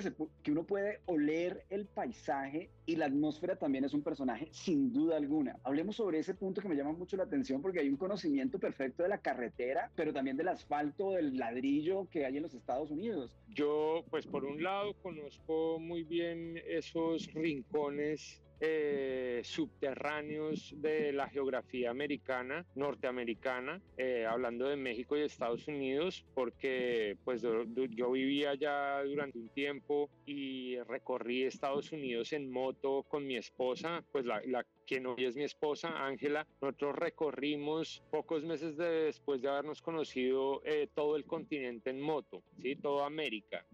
uno 0.51 0.63
puede 0.63 1.01
oler 1.05 1.65
el 1.69 1.85
paisaje 1.85 2.69
y 2.85 2.95
la 2.95 3.05
atmósfera 3.05 3.55
también 3.57 3.83
es 3.83 3.93
un 3.93 4.01
personaje 4.01 4.47
sin 4.51 4.93
duda 4.93 5.17
alguna. 5.17 5.57
Hablemos 5.63 5.97
sobre 5.97 6.19
ese 6.19 6.33
punto 6.33 6.61
que 6.61 6.69
me 6.69 6.75
llama 6.75 6.93
mucho 6.93 7.17
la 7.17 7.23
atención 7.23 7.61
porque 7.61 7.79
hay 7.79 7.89
un 7.89 7.97
conocimiento 7.97 8.59
perfecto 8.59 9.03
de 9.03 9.09
la 9.09 9.17
carretera, 9.17 9.91
pero 9.95 10.13
también 10.13 10.37
del 10.37 10.47
asfalto, 10.47 11.11
del 11.11 11.37
ladrillo 11.37 12.07
que 12.09 12.25
hay 12.25 12.37
en 12.37 12.43
los 12.43 12.53
Estados 12.53 12.91
Unidos. 12.91 13.35
Yo, 13.49 14.03
pues 14.09 14.25
por 14.25 14.45
un 14.45 14.61
lado, 14.63 14.93
conozco 15.01 15.79
muy 15.79 16.03
bien 16.03 16.61
esos 16.67 17.31
rincones 17.33 18.41
eh, 18.59 19.41
subterráneos 19.43 20.73
de 20.77 21.11
la 21.13 21.29
geografía 21.29 21.89
americana, 21.91 22.65
norteamericana, 22.75 23.81
eh, 23.97 24.25
hablando 24.25 24.67
de 24.67 24.75
México 24.75 25.17
y 25.17 25.21
Estados 25.21 25.67
Unidos, 25.67 26.25
porque 26.33 27.17
pues 27.23 27.41
yo, 27.41 28.11
vivía 28.11 28.51
allá 28.51 29.03
durante 29.03 29.37
un 29.37 29.49
tiempo 29.49 30.09
y 30.25 30.77
recorrí 30.79 31.43
Estados 31.43 31.91
Unidos 31.91 32.33
en 32.33 32.49
moto 32.49 33.03
con 33.03 33.25
mi 33.25 33.35
esposa, 33.35 34.03
pues 34.11 34.25
la, 34.25 34.41
la 34.45 34.65
quien 34.85 35.07
hoy 35.07 35.25
es 35.25 35.35
mi 35.35 35.43
esposa, 35.43 36.05
Ángela. 36.05 36.47
Nosotros 36.61 36.95
recorrimos 36.95 38.03
pocos 38.11 38.43
meses 38.43 38.77
después 38.77 39.41
de 39.41 39.49
habernos 39.49 39.81
conocido 39.81 40.61
eh, 40.63 40.87
todo 40.93 41.15
el 41.15 41.25
continente 41.25 41.89
en 41.89 42.01
moto, 42.01 42.43
¿sí? 42.61 42.75
toda 42.75 43.05
América. 43.05 43.65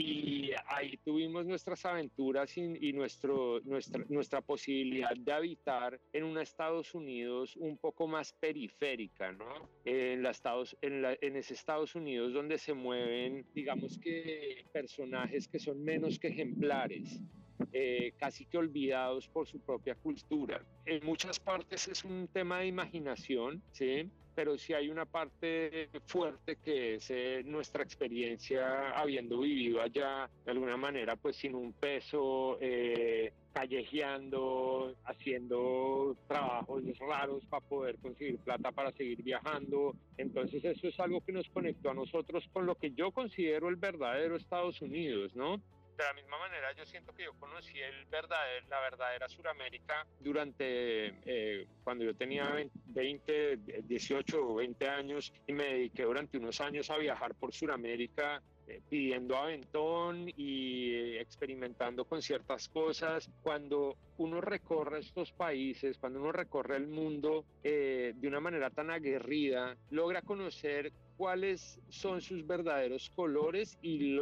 Y 0.00 0.52
ahí 0.68 0.96
tuvimos 0.98 1.44
nuestras 1.44 1.84
aventuras 1.84 2.56
y, 2.56 2.92
nuestro, 2.92 3.58
nuestra, 3.64 4.04
nuestra 4.08 4.40
posibilidad 4.40 5.10
de 5.16 5.32
habitar 5.32 6.00
en 6.12 6.22
un 6.22 6.38
Estados 6.38 6.94
Unidos 6.94 7.56
un 7.56 7.76
poco 7.78 8.06
más 8.06 8.32
periférica, 8.32 9.32
¿no? 9.32 9.68
En, 9.84 10.22
la 10.22 10.30
Estados, 10.30 10.76
en, 10.82 11.02
la, 11.02 11.18
en 11.20 11.34
ese 11.34 11.54
Estados 11.54 11.96
Unidos 11.96 12.32
donde 12.32 12.58
se 12.58 12.74
mueven, 12.74 13.44
digamos 13.52 13.98
que 13.98 14.64
personajes 14.72 15.48
que 15.48 15.58
son 15.58 15.82
menos 15.82 16.20
que 16.20 16.28
ejemplares. 16.28 17.20
Eh, 17.72 18.12
casi 18.16 18.46
que 18.46 18.56
olvidados 18.56 19.28
por 19.28 19.48
su 19.48 19.58
propia 19.58 19.96
cultura. 19.96 20.64
En 20.86 21.04
muchas 21.04 21.40
partes 21.40 21.88
es 21.88 22.04
un 22.04 22.28
tema 22.28 22.60
de 22.60 22.68
imaginación, 22.68 23.60
¿sí? 23.72 24.08
Pero 24.38 24.56
sí 24.56 24.72
hay 24.72 24.88
una 24.88 25.04
parte 25.04 25.90
fuerte 26.06 26.58
que 26.64 26.94
es 26.94 27.10
eh, 27.10 27.42
nuestra 27.44 27.82
experiencia 27.82 28.90
habiendo 28.90 29.40
vivido 29.40 29.82
allá 29.82 30.30
de 30.44 30.52
alguna 30.52 30.76
manera 30.76 31.16
pues 31.16 31.34
sin 31.34 31.56
un 31.56 31.72
peso, 31.72 32.56
eh, 32.60 33.32
callejeando, 33.52 34.94
haciendo 35.06 36.16
trabajos 36.28 36.84
raros 37.00 37.44
para 37.46 37.66
poder 37.66 37.98
conseguir 37.98 38.38
plata 38.38 38.70
para 38.70 38.92
seguir 38.92 39.24
viajando. 39.24 39.96
Entonces 40.16 40.64
eso 40.64 40.86
es 40.86 41.00
algo 41.00 41.20
que 41.20 41.32
nos 41.32 41.48
conectó 41.48 41.90
a 41.90 41.94
nosotros 41.94 42.48
con 42.52 42.64
lo 42.64 42.76
que 42.76 42.92
yo 42.92 43.10
considero 43.10 43.68
el 43.68 43.74
verdadero 43.74 44.36
Estados 44.36 44.80
Unidos, 44.80 45.34
¿no? 45.34 45.60
De 45.98 46.04
la 46.04 46.14
misma 46.14 46.38
manera 46.38 46.72
yo 46.72 46.86
siento 46.86 47.12
que 47.12 47.24
yo 47.24 47.34
conocí 47.34 47.78
el 47.80 48.06
verdadero, 48.06 48.66
la 48.68 48.80
verdadera 48.80 49.28
Suramérica 49.28 50.06
durante 50.20 51.14
eh, 51.24 51.66
cuando 51.82 52.04
yo 52.04 52.14
tenía 52.14 52.48
20, 52.86 53.56
18 53.82 54.48
o 54.48 54.54
20 54.56 54.88
años 54.88 55.32
y 55.46 55.52
me 55.52 55.64
dediqué 55.64 56.04
durante 56.04 56.38
unos 56.38 56.60
años 56.60 56.90
a 56.90 56.98
viajar 56.98 57.34
por 57.34 57.52
Suramérica 57.52 58.40
eh, 58.68 58.80
pidiendo 58.88 59.36
aventón 59.36 60.28
y 60.36 60.92
eh, 60.94 61.20
experimentando 61.20 62.04
con 62.04 62.22
ciertas 62.22 62.68
cosas. 62.68 63.28
Cuando 63.42 63.96
uno 64.18 64.40
recorre 64.40 65.00
estos 65.00 65.32
países, 65.32 65.98
cuando 65.98 66.20
uno 66.20 66.32
recorre 66.32 66.76
el 66.76 66.86
mundo 66.86 67.44
de 67.62 68.14
una 68.22 68.40
manera 68.40 68.70
tan 68.70 68.90
aguerrida, 68.90 69.76
logra 69.90 70.22
conocer 70.22 70.92
cuáles 71.18 71.80
son 71.88 72.20
sus 72.20 72.46
verdaderos 72.46 73.10
colores 73.10 73.76
y 73.82 74.14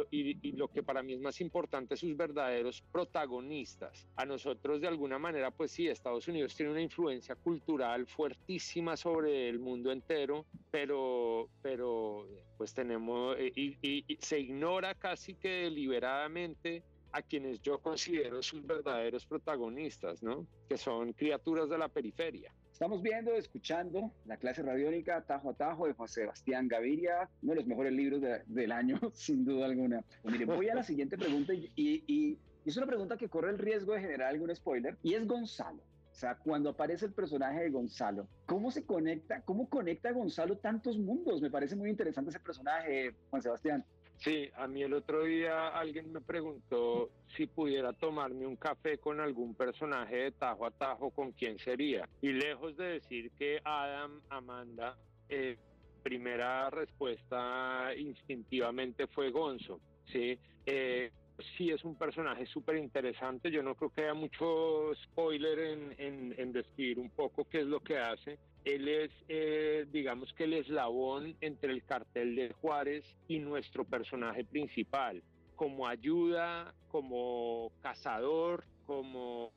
lo, 0.51 0.67
que 0.67 0.81
para 0.81 1.03
mí 1.03 1.13
es 1.13 1.21
más 1.21 1.39
importante, 1.39 1.95
sus 1.95 2.17
verdaderos 2.17 2.83
protagonistas. 2.91 4.07
A 4.15 4.25
nosotros 4.25 4.81
de 4.81 4.87
alguna 4.87 5.19
manera, 5.19 5.51
pues 5.51 5.71
sí, 5.71 5.87
Estados 5.87 6.27
Unidos 6.27 6.55
tiene 6.55 6.71
una 6.71 6.81
influencia 6.81 7.35
cultural 7.35 8.07
fuertísima 8.07 8.97
sobre 8.97 9.47
el 9.47 9.59
mundo 9.59 9.91
entero, 9.91 10.45
pero, 10.71 11.47
pero 11.61 12.27
pues 12.57 12.73
tenemos, 12.73 13.37
eh, 13.37 13.51
y 13.55 14.17
se 14.19 14.39
ignora 14.39 14.95
casi 14.95 15.35
que 15.35 15.49
deliberadamente 15.49 16.83
a 17.11 17.21
quienes 17.21 17.61
yo 17.61 17.79
considero 17.79 18.41
sus 18.41 18.65
verdaderos 18.65 19.25
protagonistas, 19.25 20.23
¿no? 20.23 20.47
Que 20.67 20.77
son 20.77 21.13
criaturas 21.13 21.69
de 21.69 21.77
la 21.77 21.89
periferia. 21.89 22.51
Estamos 22.77 23.01
viendo, 23.01 23.33
escuchando 23.33 24.11
la 24.27 24.37
clase 24.37 24.61
radiónica 24.61 25.23
Tajo 25.23 25.49
a 25.49 25.55
Tajo 25.55 25.87
de 25.87 25.93
José 25.93 26.21
Sebastián 26.21 26.67
Gaviria, 26.67 27.27
uno 27.41 27.53
de 27.53 27.55
los 27.55 27.65
mejores 27.65 27.91
libros 27.91 28.21
del 28.45 28.71
año, 28.71 28.99
sin 29.15 29.43
duda 29.43 29.65
alguna. 29.65 30.05
Pues 30.21 30.45
voy 30.45 30.69
a 30.69 30.75
la 30.75 30.83
siguiente 30.83 31.17
pregunta 31.17 31.55
y, 31.55 31.71
y 31.75 32.37
es 32.65 32.77
una 32.77 32.85
pregunta 32.85 33.17
que 33.17 33.29
corre 33.29 33.49
el 33.49 33.57
riesgo 33.57 33.93
de 33.93 34.01
generar 34.01 34.27
algún 34.27 34.55
spoiler 34.55 34.95
y 35.01 35.15
es 35.15 35.25
Gonzalo. 35.25 35.81
O 36.17 36.19
sea, 36.19 36.35
cuando 36.35 36.69
aparece 36.69 37.07
el 37.07 37.13
personaje 37.13 37.61
de 37.61 37.71
Gonzalo, 37.71 38.27
¿cómo 38.45 38.69
se 38.69 38.85
conecta? 38.85 39.41
¿Cómo 39.41 39.67
conecta 39.67 40.11
Gonzalo 40.11 40.59
tantos 40.59 40.99
mundos? 40.99 41.41
Me 41.41 41.49
parece 41.49 41.75
muy 41.75 41.89
interesante 41.89 42.29
ese 42.29 42.39
personaje, 42.39 43.15
Juan 43.31 43.41
Sebastián. 43.41 43.85
Sí, 44.19 44.49
a 44.55 44.67
mí 44.67 44.81
el 44.81 44.93
otro 44.93 45.23
día 45.23 45.67
alguien 45.67 46.11
me 46.11 46.21
preguntó 46.21 47.09
si 47.35 47.45
pudiera 47.45 47.93
tomarme 47.93 48.47
un 48.47 48.55
café 48.55 48.97
con 48.97 49.19
algún 49.19 49.53
personaje 49.53 50.15
de 50.15 50.31
tajo 50.31 50.65
a 50.65 50.71
tajo, 50.71 51.11
¿con 51.11 51.31
quién 51.33 51.59
sería? 51.59 52.09
Y 52.21 52.31
lejos 52.31 52.75
de 52.77 52.99
decir 52.99 53.31
que 53.37 53.61
Adam, 53.63 54.21
Amanda, 54.29 54.97
eh, 55.29 55.57
primera 56.01 56.69
respuesta 56.69 57.91
instintivamente 57.95 59.07
fue 59.07 59.29
Gonzo, 59.29 59.79
¿sí? 60.05 60.39
Eh, 60.65 61.11
sí 61.57 61.69
es 61.69 61.83
un 61.83 61.95
personaje 61.95 62.45
súper 62.47 62.77
interesante. 62.77 63.51
Yo 63.51 63.61
no 63.61 63.75
creo 63.75 63.91
que 63.91 64.01
haya 64.01 64.13
mucho 64.13 64.93
spoiler 64.95 65.59
en, 65.59 66.35
en, 66.37 66.51
describir 66.51 66.99
un 66.99 67.09
poco 67.09 67.45
qué 67.49 67.59
es 67.59 67.67
lo 67.67 67.81
que 67.81 67.97
hace 67.97 68.39
él 68.67 68.87
es, 68.89 69.11
eh, 69.29 69.85
digamos 69.91 70.33
que 70.33 70.43
el 70.43 70.53
eslabón 70.53 71.35
entre 71.41 71.71
el 71.71 71.85
cartel 71.85 72.35
de 72.35 72.51
Juárez 72.53 73.05
y 73.27 73.39
nuestro 73.39 73.85
personaje 73.85 74.43
principal, 74.43 75.23
como 75.55 75.87
ayuda, 75.87 76.73
como 76.89 77.71
cazador, 77.81 78.65
como 78.85 79.53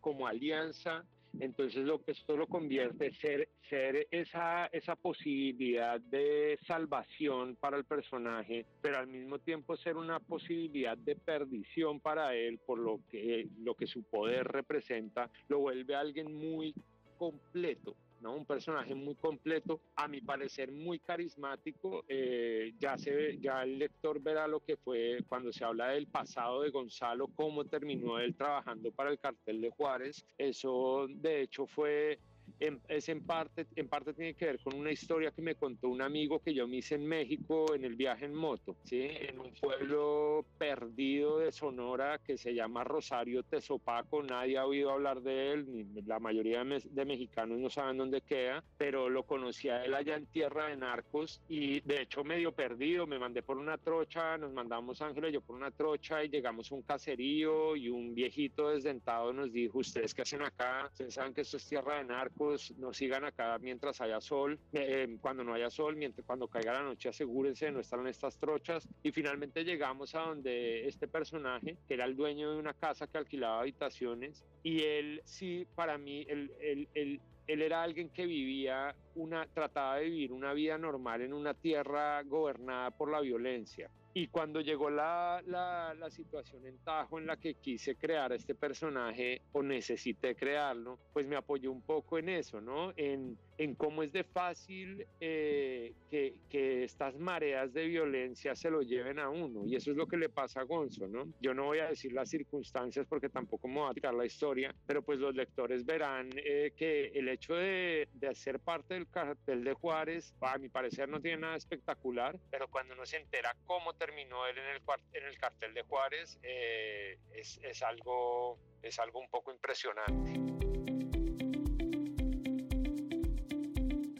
como 0.00 0.26
alianza. 0.26 1.04
Entonces 1.40 1.84
lo 1.84 2.02
que 2.02 2.12
esto 2.12 2.38
lo 2.38 2.46
convierte 2.46 3.12
ser 3.20 3.50
ser 3.68 4.08
esa 4.10 4.96
posibilidad 5.02 6.00
de 6.00 6.58
salvación 6.66 7.54
para 7.56 7.76
el 7.76 7.84
personaje, 7.84 8.64
pero 8.80 8.98
al 8.98 9.08
mismo 9.08 9.38
tiempo 9.38 9.76
ser 9.76 9.98
una 9.98 10.20
posibilidad 10.20 10.96
de 10.96 11.16
perdición 11.16 12.00
para 12.00 12.34
él 12.34 12.58
por 12.66 12.78
lo 12.78 13.00
que 13.10 13.46
lo 13.58 13.74
que 13.74 13.86
su 13.86 14.04
poder 14.04 14.48
representa, 14.48 15.30
lo 15.48 15.58
vuelve 15.58 15.94
alguien 15.94 16.32
muy 16.32 16.74
completo, 17.18 17.94
¿no? 18.20 18.34
Un 18.34 18.44
personaje 18.44 18.94
muy 18.94 19.14
completo, 19.14 19.80
a 19.96 20.08
mi 20.08 20.20
parecer 20.20 20.72
muy 20.72 20.98
carismático. 20.98 22.04
Eh, 22.08 22.74
ya, 22.78 22.96
se, 22.96 23.38
ya 23.38 23.62
el 23.62 23.78
lector 23.78 24.20
verá 24.20 24.46
lo 24.46 24.60
que 24.60 24.76
fue 24.76 25.18
cuando 25.28 25.52
se 25.52 25.64
habla 25.64 25.88
del 25.88 26.06
pasado 26.06 26.62
de 26.62 26.70
Gonzalo, 26.70 27.28
cómo 27.34 27.64
terminó 27.64 28.18
él 28.18 28.34
trabajando 28.34 28.90
para 28.92 29.10
el 29.10 29.18
cartel 29.18 29.60
de 29.60 29.70
Juárez. 29.70 30.24
Eso, 30.38 31.06
de 31.08 31.42
hecho, 31.42 31.66
fue 31.66 32.18
es 32.60 33.08
en 33.08 33.24
parte, 33.24 33.66
en 33.76 33.88
parte 33.88 34.14
tiene 34.14 34.34
que 34.34 34.46
ver 34.46 34.60
con 34.60 34.74
una 34.74 34.90
historia 34.90 35.30
que 35.30 35.42
me 35.42 35.54
contó 35.54 35.88
un 35.88 36.02
amigo 36.02 36.40
que 36.40 36.54
yo 36.54 36.66
me 36.66 36.78
hice 36.78 36.96
en 36.96 37.06
México 37.06 37.74
en 37.74 37.84
el 37.84 37.94
viaje 37.94 38.24
en 38.24 38.34
moto, 38.34 38.76
¿sí? 38.84 39.02
en 39.02 39.38
un 39.38 39.52
pueblo 39.54 40.44
perdido 40.58 41.38
de 41.38 41.52
Sonora 41.52 42.18
que 42.18 42.36
se 42.36 42.54
llama 42.54 42.84
Rosario 42.84 43.42
Tezopaco. 43.42 44.22
Nadie 44.22 44.58
ha 44.58 44.66
oído 44.66 44.90
hablar 44.90 45.22
de 45.22 45.52
él, 45.52 45.66
ni 45.68 46.02
la 46.02 46.18
mayoría 46.18 46.64
de, 46.64 47.04
mexicanos 47.04 47.58
no 47.58 47.70
saben 47.70 47.98
dónde 47.98 48.20
queda, 48.20 48.62
pero 48.76 49.08
lo 49.08 49.24
conocí 49.24 49.68
a 49.68 49.84
él 49.84 49.94
allá 49.94 50.16
en 50.16 50.26
tierra 50.26 50.68
de 50.68 50.76
narcos 50.76 51.40
y 51.48 51.80
de 51.80 52.02
hecho 52.02 52.24
medio 52.24 52.52
perdido. 52.52 53.06
Me 53.06 53.18
mandé 53.18 53.42
por 53.42 53.58
una 53.58 53.78
trocha, 53.78 54.36
nos 54.36 54.52
mandamos 54.52 55.00
Ángel 55.00 55.26
y 55.26 55.32
yo 55.32 55.40
por 55.40 55.56
una 55.56 55.70
trocha 55.70 56.24
y 56.24 56.28
llegamos 56.28 56.70
a 56.70 56.74
un 56.74 56.82
caserío 56.82 57.76
y 57.76 57.88
un 57.88 58.14
viejito 58.14 58.70
desdentado 58.70 59.32
nos 59.32 59.52
dijo: 59.52 59.78
¿Ustedes 59.78 60.14
qué 60.14 60.22
hacen 60.22 60.42
acá? 60.42 60.86
Ustedes 60.86 61.14
saben 61.14 61.34
que 61.34 61.42
esto 61.42 61.56
es 61.56 61.66
tierra 61.66 61.98
de 61.98 62.04
narcos 62.04 62.47
nos 62.78 62.96
sigan 62.96 63.24
acá 63.24 63.58
mientras 63.58 64.00
haya 64.00 64.20
sol, 64.20 64.58
eh, 64.72 65.02
em, 65.02 65.18
cuando 65.18 65.44
no 65.44 65.54
haya 65.54 65.70
sol, 65.70 65.96
mientras, 65.96 66.26
cuando 66.26 66.48
caiga 66.48 66.72
la 66.72 66.82
noche 66.82 67.08
asegúrense 67.08 67.66
de 67.66 67.72
no 67.72 67.80
estar 67.80 67.98
en 68.00 68.06
estas 68.08 68.38
trochas. 68.38 68.88
Y 69.02 69.12
finalmente 69.12 69.64
llegamos 69.64 70.14
a 70.14 70.20
donde 70.20 70.86
este 70.86 71.08
personaje, 71.08 71.76
que 71.86 71.94
era 71.94 72.04
el 72.04 72.16
dueño 72.16 72.52
de 72.52 72.58
una 72.58 72.74
casa 72.74 73.06
que 73.06 73.18
alquilaba 73.18 73.60
habitaciones 73.60 74.44
y 74.62 74.82
él 74.82 75.22
sí, 75.24 75.66
para 75.74 75.98
mí, 75.98 76.26
él, 76.28 76.52
él, 76.94 77.20
él 77.48 77.62
era 77.62 77.82
alguien 77.82 78.10
que 78.10 78.26
vivía 78.26 78.94
una, 79.18 79.46
trataba 79.46 79.96
de 79.96 80.04
vivir 80.04 80.32
una 80.32 80.52
vida 80.52 80.78
normal 80.78 81.22
en 81.22 81.32
una 81.32 81.54
tierra 81.54 82.22
gobernada 82.22 82.90
por 82.90 83.10
la 83.10 83.20
violencia. 83.20 83.90
Y 84.14 84.28
cuando 84.28 84.60
llegó 84.60 84.90
la, 84.90 85.42
la, 85.46 85.94
la, 85.94 86.10
situación 86.10 86.66
en 86.66 86.78
Tajo 86.78 87.18
en 87.18 87.26
la 87.26 87.36
que 87.36 87.54
quise 87.54 87.94
crear 87.94 88.32
este 88.32 88.54
personaje 88.54 89.42
o 89.52 89.62
necesité 89.62 90.34
crearlo, 90.34 90.98
pues 91.12 91.26
me 91.26 91.36
apoyó 91.36 91.70
un 91.70 91.82
poco 91.82 92.18
en 92.18 92.30
eso, 92.30 92.60
¿no? 92.60 92.92
En, 92.96 93.38
en 93.58 93.74
cómo 93.74 94.02
es 94.02 94.12
de 94.12 94.24
fácil 94.24 95.04
eh, 95.20 95.92
que, 96.10 96.36
que, 96.48 96.84
estas 96.84 97.16
mareas 97.18 97.72
de 97.72 97.86
violencia 97.86 98.54
se 98.54 98.70
lo 98.70 98.82
lleven 98.82 99.18
a 99.18 99.28
uno. 99.28 99.66
Y 99.66 99.76
eso 99.76 99.90
es 99.90 99.96
lo 99.96 100.06
que 100.06 100.16
le 100.16 100.28
pasa 100.28 100.60
a 100.60 100.64
Gonzo, 100.64 101.06
¿no? 101.06 101.32
Yo 101.40 101.54
no 101.54 101.64
voy 101.64 101.80
a 101.80 101.88
decir 101.88 102.12
las 102.12 102.30
circunstancias 102.30 103.06
porque 103.06 103.28
tampoco 103.28 103.68
me 103.68 103.80
voy 103.80 103.90
a 103.90 103.94
tirar 103.94 104.14
la 104.14 104.24
historia, 104.24 104.74
pero 104.86 105.02
pues 105.02 105.18
los 105.18 105.34
lectores 105.34 105.84
verán 105.84 106.30
eh, 106.36 106.72
que 106.76 107.08
el 107.08 107.28
hecho 107.28 107.54
de, 107.54 108.08
de 108.14 108.28
hacer 108.28 108.58
parte 108.60 108.94
del 108.94 109.06
cartel 109.10 109.64
de 109.64 109.74
Juárez, 109.74 110.34
a 110.40 110.58
mi 110.58 110.68
parecer, 110.68 111.08
no 111.08 111.20
tiene 111.20 111.38
nada 111.38 111.56
espectacular, 111.56 112.38
pero 112.50 112.68
cuando 112.68 112.94
uno 112.94 113.06
se 113.06 113.16
entera 113.16 113.54
cómo 113.66 113.94
terminó 113.94 114.46
él 114.46 114.58
en 114.58 114.66
el, 114.66 114.82
en 115.12 115.24
el 115.26 115.38
cartel 115.38 115.74
de 115.74 115.82
Juárez, 115.82 116.38
eh, 116.42 117.18
es, 117.32 117.58
es, 117.62 117.82
algo, 117.82 118.58
es 118.82 118.98
algo 118.98 119.20
un 119.20 119.28
poco 119.30 119.52
impresionante. 119.52 120.57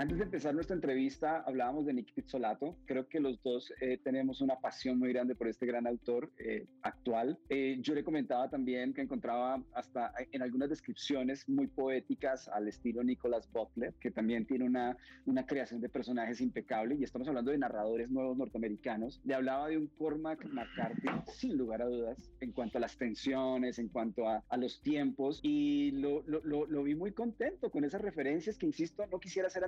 Antes 0.09 0.21
de 0.21 0.25
empezar 0.25 0.55
nuestra 0.55 0.75
entrevista, 0.75 1.45
hablábamos 1.47 1.85
de 1.85 1.93
Nick 1.93 2.15
Pizzolato. 2.15 2.79
Creo 2.87 3.07
que 3.11 3.21
los 3.21 3.43
dos 3.43 3.71
eh, 3.83 3.99
tenemos 4.03 4.41
una 4.41 4.59
pasión 4.59 4.99
muy 4.99 5.13
grande 5.13 5.35
por 5.35 5.49
este 5.49 5.67
gran 5.67 5.87
autor 5.87 6.33
eh, 6.39 6.67
actual. 6.81 7.39
Eh, 7.51 7.77
yo 7.83 7.95
le 7.95 8.03
comentaba 8.03 8.49
también 8.49 8.95
que 8.95 9.03
encontraba 9.03 9.63
hasta 9.75 10.15
en 10.33 10.41
algunas 10.41 10.71
descripciones 10.71 11.47
muy 11.47 11.67
poéticas 11.67 12.49
al 12.49 12.69
estilo 12.69 13.05
Nicholas 13.05 13.53
Butler, 13.53 13.93
que 14.01 14.11
también 14.11 14.47
tiene 14.47 14.65
una, 14.65 14.97
una 15.27 15.45
creación 15.45 15.83
de 15.83 15.91
personajes 15.91 16.41
impecable. 16.41 16.95
Y 16.95 17.05
estamos 17.05 17.29
hablando 17.29 17.51
de 17.51 17.59
narradores 17.59 18.09
nuevos 18.09 18.39
norteamericanos. 18.39 19.21
Le 19.25 19.35
hablaba 19.35 19.69
de 19.69 19.77
un 19.77 19.89
Cormac 19.89 20.43
McCarthy, 20.47 21.09
sin 21.35 21.59
lugar 21.59 21.83
a 21.83 21.87
dudas, 21.87 22.17
en 22.41 22.53
cuanto 22.53 22.79
a 22.79 22.81
las 22.81 22.97
tensiones, 22.97 23.79
en 23.79 23.89
cuanto 23.89 24.27
a, 24.27 24.43
a 24.49 24.57
los 24.57 24.81
tiempos. 24.81 25.39
Y 25.43 25.91
lo, 25.91 26.23
lo, 26.23 26.43
lo, 26.45 26.65
lo 26.65 26.83
vi 26.83 26.95
muy 26.95 27.13
contento 27.13 27.71
con 27.71 27.85
esas 27.85 28.01
referencias 28.01 28.57
que, 28.57 28.65
insisto, 28.65 29.07
no 29.09 29.21
quisiera 29.21 29.51
ser 29.51 29.65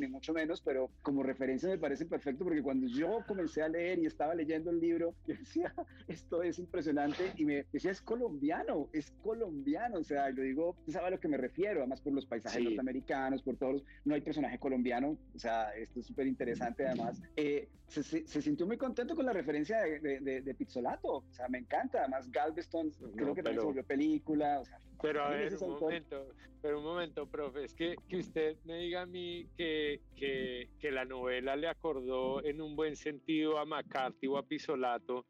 ni 0.00 0.08
mucho 0.08 0.32
menos, 0.32 0.60
pero 0.60 0.90
como 1.02 1.22
referencia 1.22 1.68
me 1.68 1.78
parece 1.78 2.06
perfecto 2.06 2.44
porque 2.44 2.62
cuando 2.62 2.86
yo 2.86 3.20
comencé 3.26 3.62
a 3.62 3.68
leer 3.68 3.98
y 3.98 4.06
estaba 4.06 4.34
leyendo 4.34 4.70
el 4.70 4.80
libro, 4.80 5.14
yo 5.26 5.34
decía, 5.34 5.72
esto 6.08 6.42
es 6.42 6.58
impresionante 6.58 7.32
y 7.36 7.44
me 7.44 7.66
decía, 7.72 7.90
es 7.90 8.00
colombiano, 8.00 8.88
es 8.92 9.12
colombiano, 9.22 9.98
o 9.98 10.04
sea, 10.04 10.30
yo 10.30 10.42
digo, 10.42 10.76
sabe 10.88 11.06
a 11.06 11.10
lo 11.10 11.20
que 11.20 11.28
me 11.28 11.36
refiero, 11.36 11.80
además 11.80 12.00
por 12.00 12.12
los 12.12 12.26
paisajes 12.26 12.62
norteamericanos, 12.62 13.42
por 13.42 13.56
todos, 13.56 13.84
no 14.04 14.14
hay 14.14 14.20
personaje 14.20 14.58
colombiano, 14.58 15.16
o 15.34 15.38
sea, 15.38 15.74
esto 15.76 16.00
es 16.00 16.06
súper 16.06 16.26
interesante 16.26 16.86
además. 16.86 17.22
Eh, 17.36 17.68
se, 17.88 18.02
se, 18.02 18.42
sintió 18.42 18.66
muy 18.66 18.76
contento 18.76 19.14
con 19.14 19.26
la 19.26 19.32
referencia 19.32 19.82
de, 19.82 20.00
de, 20.00 20.40
de, 20.40 20.54
Pizzolato, 20.54 21.18
o 21.18 21.24
sea, 21.32 21.48
me 21.48 21.58
encanta, 21.58 22.00
además 22.00 22.30
Galveston, 22.30 22.90
creo 23.14 23.34
que 23.34 23.42
también 23.42 23.60
se 23.60 23.66
volvió 23.66 23.84
película, 23.84 24.60
o 24.60 24.64
sea, 24.64 24.78
pero 25.00 25.24
a 25.24 25.30
ver, 25.30 25.54
un 25.60 25.80
momento, 25.80 26.26
pero 26.60 26.78
un 26.78 26.84
momento, 26.84 27.26
profe, 27.26 27.64
es 27.64 27.74
que, 27.74 27.96
que 28.08 28.16
usted 28.18 28.56
me 28.64 28.78
diga 28.78 29.02
a 29.02 29.06
mí 29.06 29.46
que, 29.56 30.00
que, 30.16 30.70
que, 30.78 30.90
la 30.90 31.04
novela 31.04 31.56
le 31.56 31.68
acordó 31.68 32.44
en 32.44 32.60
un 32.60 32.74
buen 32.76 32.96
sentido 32.96 33.58
a 33.58 33.64
McCarthy 33.64 34.26
o 34.26 34.38
a 34.38 34.46
Pisolato, 34.46 35.26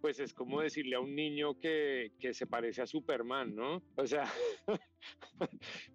pues 0.00 0.20
es 0.20 0.34
como 0.34 0.60
decirle 0.60 0.96
a 0.96 1.00
un 1.00 1.14
niño 1.14 1.58
que, 1.58 2.12
que 2.18 2.34
se 2.34 2.46
parece 2.46 2.82
a 2.82 2.86
Superman, 2.86 3.54
¿no? 3.54 3.82
O 3.96 4.06
sea, 4.06 4.24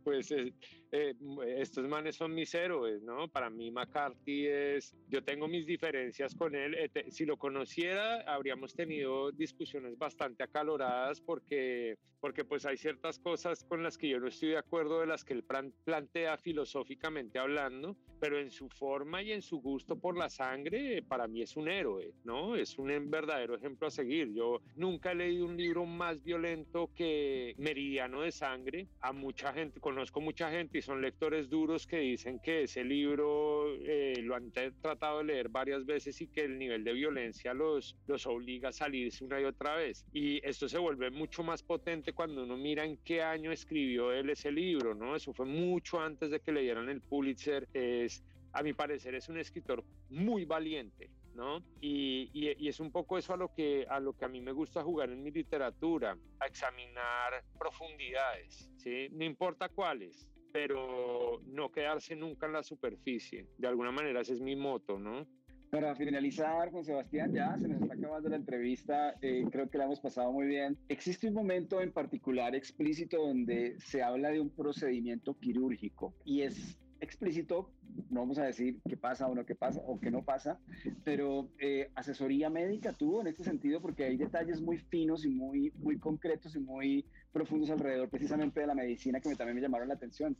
pues 0.04 0.32
eh, 0.32 0.54
eh, 0.92 1.14
estos 1.58 1.88
manes 1.88 2.16
son 2.16 2.34
mis 2.34 2.54
héroes, 2.54 3.02
¿no? 3.04 3.28
Para 3.28 3.50
mí 3.50 3.72
McCarthy 3.72 4.48
es, 4.48 4.96
yo 5.10 5.24
tengo 5.24 5.48
mis 5.48 5.66
diferencias 5.66 6.34
con 6.36 6.56
él, 6.56 6.76
eh, 6.76 7.06
si 7.10 7.26
lo 7.26 7.38
conociera 7.38 8.22
habríamos 8.22 8.74
tenido 8.74 9.32
discusiones 9.32 9.98
bastante 9.98 10.44
acaloradas 10.44 11.22
porque, 11.22 11.98
porque 12.20 12.46
pues 12.46 12.66
hay 12.66 12.78
ciertas 12.78 13.20
cosas 13.20 13.64
con 13.66 13.84
las 13.84 13.98
que 13.98 14.10
yo 14.10 14.20
no 14.20 14.28
estoy 14.28 14.50
de 14.50 14.58
acuerdo 14.58 15.02
de 15.02 15.08
las 15.08 15.24
que 15.24 15.34
él 15.34 15.44
plantea 15.84 16.38
filosóficamente 16.38 17.40
hablando, 17.40 17.98
pero 18.20 18.40
en 18.40 18.52
su 18.52 18.70
forma 18.70 19.22
y 19.22 19.32
en 19.32 19.42
su 19.42 19.60
gusto 19.60 20.00
por 20.00 20.18
la 20.18 20.30
sangre, 20.30 21.04
para 21.04 21.28
mí 21.28 21.42
es 21.42 21.56
un 21.56 21.68
héroe, 21.68 22.14
¿no? 22.24 22.56
Es 22.56 22.78
un 22.78 22.88
verdadero 23.10 23.56
ejemplo 23.56 23.77
a 23.86 23.92
seguir. 23.92 24.34
Yo 24.34 24.62
nunca 24.76 25.12
he 25.12 25.16
leído 25.16 25.46
un 25.46 25.58
libro 25.58 25.86
más 25.86 26.24
violento 26.24 26.90
que 26.96 27.56
Meridiano 27.58 28.22
de 28.22 28.32
Sangre. 28.32 28.88
A 29.02 29.14
mucha 29.14 29.54
gente, 29.54 29.80
conozco 29.80 30.22
mucha 30.22 30.50
gente 30.50 30.80
y 30.80 30.82
son 30.82 31.02
lectores 31.02 31.50
duros 31.50 31.86
que 31.86 32.00
dicen 32.00 32.40
que 32.40 32.64
ese 32.64 32.84
libro 32.84 33.76
eh, 33.86 34.16
lo 34.22 34.36
han 34.36 34.52
tratado 34.52 35.20
de 35.20 35.26
leer 35.26 35.50
varias 35.50 35.86
veces 35.86 36.20
y 36.22 36.28
que 36.28 36.42
el 36.42 36.58
nivel 36.58 36.84
de 36.84 36.94
violencia 36.94 37.54
los, 37.54 37.96
los 38.08 38.26
obliga 38.26 38.70
a 38.70 38.74
salirse 38.74 39.24
una 39.24 39.40
y 39.40 39.46
otra 39.46 39.76
vez. 39.76 40.06
Y 40.14 40.46
esto 40.48 40.68
se 40.68 40.78
vuelve 40.78 41.12
mucho 41.12 41.44
más 41.44 41.64
potente 41.64 42.14
cuando 42.14 42.44
uno 42.44 42.58
mira 42.58 42.86
en 42.86 42.98
qué 42.98 43.22
año 43.22 43.52
escribió 43.52 44.12
él 44.12 44.30
ese 44.30 44.52
libro, 44.52 44.96
¿no? 44.96 45.16
Eso 45.16 45.34
fue 45.34 45.46
mucho 45.46 46.00
antes 46.00 46.32
de 46.32 46.40
que 46.40 46.52
le 46.52 46.62
dieran 46.62 46.90
el 46.90 47.02
Pulitzer. 47.02 47.68
Es, 47.74 48.24
a 48.54 48.64
mi 48.64 48.74
parecer, 48.74 49.14
es 49.16 49.30
un 49.30 49.38
escritor 49.38 49.84
muy 50.10 50.46
valiente, 50.46 51.10
¿no? 51.38 51.64
Y, 51.80 52.30
y, 52.34 52.68
es 52.68 52.80
un 52.80 52.92
poco 52.92 53.18
eso 53.18 53.34
a 53.34 53.38
lo, 53.38 53.54
que, 53.54 53.86
a 53.88 54.00
lo 54.00 54.14
que 54.14 54.26
a 54.26 54.28
mí 54.28 54.42
me 54.42 54.52
gusta 54.52 54.84
jugar 54.84 55.12
en 55.12 55.22
mi 55.22 55.32
literatura, 55.32 56.18
a 56.40 56.48
examinar 56.48 57.44
profundidades, 57.58 58.72
¿sí? 58.78 59.08
No 59.12 59.24
importa 59.24 59.70
cuáles, 59.70 60.28
pero 60.52 61.40
no 61.46 61.72
quedarse 61.72 62.16
nunca 62.16 62.48
en 62.48 62.54
la 62.54 62.64
superficie. 62.64 63.48
De 63.58 63.68
alguna 63.68 63.92
manera 63.92 64.22
ese 64.22 64.34
es 64.34 64.42
mi 64.42 64.56
moto, 64.56 64.98
¿no? 64.98 65.28
Para 65.70 65.96
finalizar, 65.96 66.72
Juan 66.72 66.84
Sebastián, 66.84 67.34
ya 67.34 67.56
se 67.60 67.68
nos 67.68 67.82
está 67.82 67.94
acabando 67.94 68.30
la 68.30 68.38
entrevista, 68.38 69.16
eh, 69.22 69.46
creo 69.52 69.70
que 69.70 69.78
la 69.78 69.84
hemos 69.84 70.00
pasado 70.00 70.32
muy 70.32 70.48
bien. 70.48 70.78
¿Existe 70.88 71.28
un 71.28 71.36
momento 71.36 71.82
en 71.82 71.92
particular 71.92 72.56
explícito 72.56 73.18
donde 73.18 73.78
se 73.80 74.02
habla 74.02 74.30
de 74.30 74.40
un 74.40 74.50
procedimiento 74.50 75.38
quirúrgico 75.38 76.16
y 76.26 76.42
es 76.42 76.80
explícito, 77.00 77.70
no 78.10 78.22
vamos 78.22 78.38
a 78.38 78.46
decir 78.46 78.80
qué 78.88 78.98
pasa 78.98 79.28
o 79.28 79.36
no 79.36 79.46
qué 79.46 79.56
pasa 79.56 79.82
o 79.86 80.00
qué 80.00 80.12
no 80.12 80.24
pasa, 80.24 80.60
pero 81.04 81.50
eh, 81.60 81.90
asesoría 81.96 82.50
médica 82.50 82.94
tuvo 82.94 83.22
en 83.22 83.28
este 83.28 83.44
sentido 83.44 83.82
porque 83.82 84.06
hay 84.06 84.18
detalles 84.18 84.62
muy 84.62 84.78
finos 84.78 85.26
y 85.26 85.30
muy, 85.30 85.72
muy 85.78 85.98
concretos 86.00 86.56
y 86.56 86.60
muy 86.60 87.06
profundos 87.32 87.70
alrededor 87.70 88.10
precisamente 88.10 88.60
de 88.60 88.68
la 88.68 88.76
medicina 88.76 89.20
que 89.20 89.30
me, 89.30 89.36
también 89.36 89.56
me 89.56 89.62
llamaron 89.62 89.88
la 89.88 89.96
atención. 89.96 90.36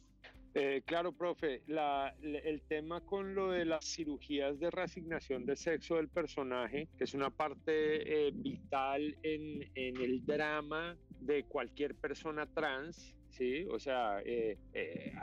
Eh, 0.54 0.82
claro, 0.86 1.12
profe, 1.12 1.62
la, 1.68 2.16
el 2.24 2.62
tema 2.62 3.02
con 3.02 3.36
lo 3.36 3.52
de 3.52 3.66
las 3.66 3.86
cirugías 3.86 4.60
de 4.60 4.72
reasignación 4.72 5.46
de 5.46 5.56
sexo 5.56 5.98
del 5.98 6.10
personaje, 6.10 6.88
que 6.98 7.04
es 7.04 7.14
una 7.14 7.30
parte 7.30 8.28
eh, 8.28 8.32
vital 8.34 9.16
en, 9.22 9.70
en 9.76 9.98
el 9.98 10.26
drama 10.26 10.98
de 11.20 11.44
cualquier 11.44 11.94
persona 11.96 12.48
trans, 12.48 13.14
¿sí? 13.38 13.66
O 13.72 13.80
sea, 13.80 14.22
eh, 14.26 14.58
eh, 14.74 15.14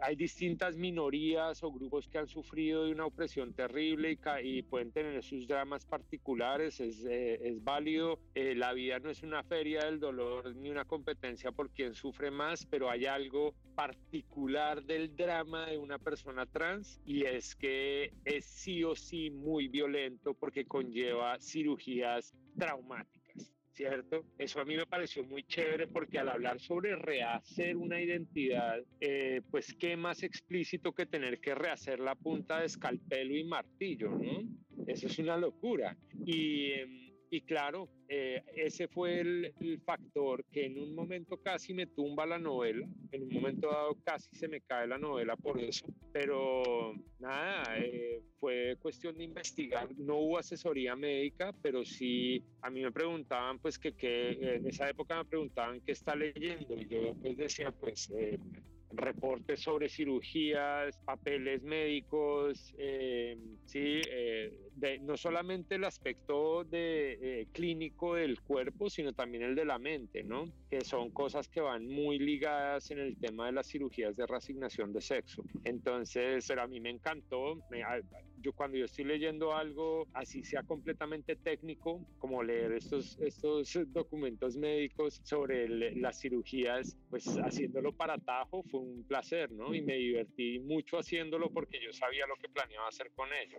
hay, 0.00 0.16
distintas 0.16 0.76
minorías 0.76 1.62
o 1.62 1.70
grupos 1.70 2.08
que 2.08 2.18
han 2.18 2.26
sufrido 2.26 2.84
de 2.84 2.92
una 2.92 3.06
opresión 3.06 3.52
terrible 3.52 4.18
y, 4.42 4.62
pueden 4.62 4.90
tener 4.92 5.22
sus 5.22 5.46
dramas 5.46 5.84
particulares, 5.84 6.80
es, 6.80 7.04
eh, 7.04 7.38
es 7.42 7.62
válido. 7.62 8.18
la 8.34 8.72
vida 8.72 8.98
no 8.98 9.10
es 9.10 9.22
una 9.22 9.42
feria 9.44 9.84
del 9.84 10.00
dolor 10.00 10.56
ni 10.56 10.70
una 10.70 10.84
competencia 10.84 11.52
por 11.52 11.70
quien 11.70 11.94
sufre 11.94 12.30
más, 12.30 12.66
pero 12.66 12.90
hay 12.90 13.04
algo 13.06 13.54
particular 13.74 14.82
del 14.82 15.14
drama 15.14 15.66
de 15.66 15.78
una 15.78 15.98
persona 15.98 16.46
trans 16.46 17.00
y 17.04 17.24
es 17.24 17.54
que 17.54 18.12
es 18.24 18.46
sí 18.46 18.82
o 18.82 18.96
sí 18.96 19.30
muy 19.30 19.68
violento 19.68 20.34
porque 20.34 20.64
conlleva 20.64 21.38
cirugías 21.38 22.34
traumáticas. 22.58 23.15
¿Cierto? 23.76 24.24
Eso 24.38 24.60
a 24.60 24.64
mí 24.64 24.74
me 24.74 24.86
pareció 24.86 25.22
muy 25.24 25.44
chévere 25.44 25.86
porque 25.86 26.18
al 26.18 26.30
hablar 26.30 26.58
sobre 26.60 26.96
rehacer 26.96 27.76
una 27.76 28.00
identidad, 28.00 28.82
eh, 29.00 29.42
pues 29.50 29.74
qué 29.78 29.96
más 29.96 30.22
explícito 30.22 30.92
que 30.92 31.04
tener 31.04 31.40
que 31.40 31.54
rehacer 31.54 32.00
la 32.00 32.14
punta 32.14 32.60
de 32.60 32.66
escalpelo 32.66 33.36
y 33.36 33.44
martillo, 33.44 34.10
¿no? 34.10 34.42
Eso 34.86 35.08
es 35.08 35.18
una 35.18 35.36
locura. 35.36 35.96
Y 36.24 36.72
em, 36.72 37.05
y 37.30 37.40
claro, 37.42 37.88
eh, 38.08 38.42
ese 38.54 38.88
fue 38.88 39.20
el, 39.20 39.80
factor 39.84 40.44
que 40.52 40.66
en 40.66 40.78
un 40.78 40.94
momento 40.94 41.36
casi 41.38 41.74
me 41.74 41.86
tumba 41.86 42.24
la 42.26 42.38
novela, 42.38 42.86
en 43.10 43.22
un 43.22 43.32
momento 43.32 43.68
dado 43.68 43.96
casi 44.04 44.34
se 44.34 44.48
me 44.48 44.60
cae 44.60 44.86
la 44.86 44.98
novela 44.98 45.36
por 45.36 45.60
eso, 45.60 45.86
pero 46.12 46.94
nada, 47.18 47.78
eh, 47.78 48.22
fue 48.38 48.76
cuestión 48.80 49.16
de 49.18 49.24
investigar, 49.24 49.88
no 49.96 50.16
hubo 50.16 50.38
asesoría 50.38 50.94
médica, 50.94 51.52
pero 51.62 51.84
sí, 51.84 52.42
a 52.62 52.70
mí 52.70 52.82
me 52.82 52.92
preguntaban 52.92 53.58
pues 53.58 53.78
que, 53.78 53.92
que 53.92 54.56
en 54.56 54.66
esa 54.66 54.88
época 54.88 55.16
me 55.16 55.24
preguntaban 55.24 55.80
qué 55.80 55.92
está 55.92 56.14
leyendo 56.14 56.74
y 56.74 56.86
yo 56.86 57.14
pues 57.20 57.36
decía 57.36 57.72
pues... 57.72 58.10
Eh, 58.10 58.38
reportes 58.96 59.60
sobre 59.60 59.88
cirugías, 59.88 60.96
papeles 60.98 61.62
médicos, 61.62 62.74
eh, 62.78 63.36
sí, 63.64 64.00
eh, 64.10 64.58
de, 64.74 64.98
no 64.98 65.16
solamente 65.16 65.76
el 65.76 65.84
aspecto 65.84 66.64
de, 66.64 67.18
eh, 67.20 67.46
clínico 67.52 68.14
del 68.14 68.40
cuerpo, 68.40 68.90
sino 68.90 69.12
también 69.12 69.42
el 69.44 69.54
de 69.54 69.64
la 69.64 69.78
mente, 69.78 70.22
¿no? 70.22 70.52
Que 70.70 70.82
son 70.82 71.10
cosas 71.10 71.48
que 71.48 71.60
van 71.60 71.86
muy 71.86 72.18
ligadas 72.18 72.90
en 72.90 72.98
el 72.98 73.16
tema 73.16 73.46
de 73.46 73.52
las 73.52 73.66
cirugías 73.66 74.16
de 74.16 74.26
reasignación 74.26 74.92
de 74.92 75.00
sexo. 75.00 75.44
Entonces, 75.64 76.44
pero 76.46 76.62
a 76.62 76.66
mí 76.66 76.80
me 76.80 76.90
encantó, 76.90 77.60
yo 78.46 78.52
cuando 78.52 78.76
yo 78.76 78.84
estoy 78.84 79.04
leyendo 79.04 79.56
algo, 79.56 80.06
así 80.14 80.44
sea 80.44 80.62
completamente 80.62 81.34
técnico, 81.34 82.06
como 82.20 82.44
leer 82.44 82.72
estos, 82.74 83.18
estos 83.20 83.76
documentos 83.92 84.56
médicos 84.56 85.20
sobre 85.24 85.68
las 85.96 86.20
cirugías, 86.20 86.96
pues 87.10 87.26
haciéndolo 87.26 87.92
para 87.92 88.18
Tajo 88.18 88.62
fue 88.62 88.80
un 88.80 89.02
placer, 89.02 89.50
¿no? 89.50 89.74
Y 89.74 89.82
me 89.82 89.94
divertí 89.94 90.60
mucho 90.60 90.98
haciéndolo 90.98 91.50
porque 91.50 91.80
yo 91.84 91.92
sabía 91.92 92.24
lo 92.28 92.36
que 92.36 92.48
planeaba 92.48 92.86
hacer 92.86 93.10
con 93.16 93.28
ello. 93.32 93.58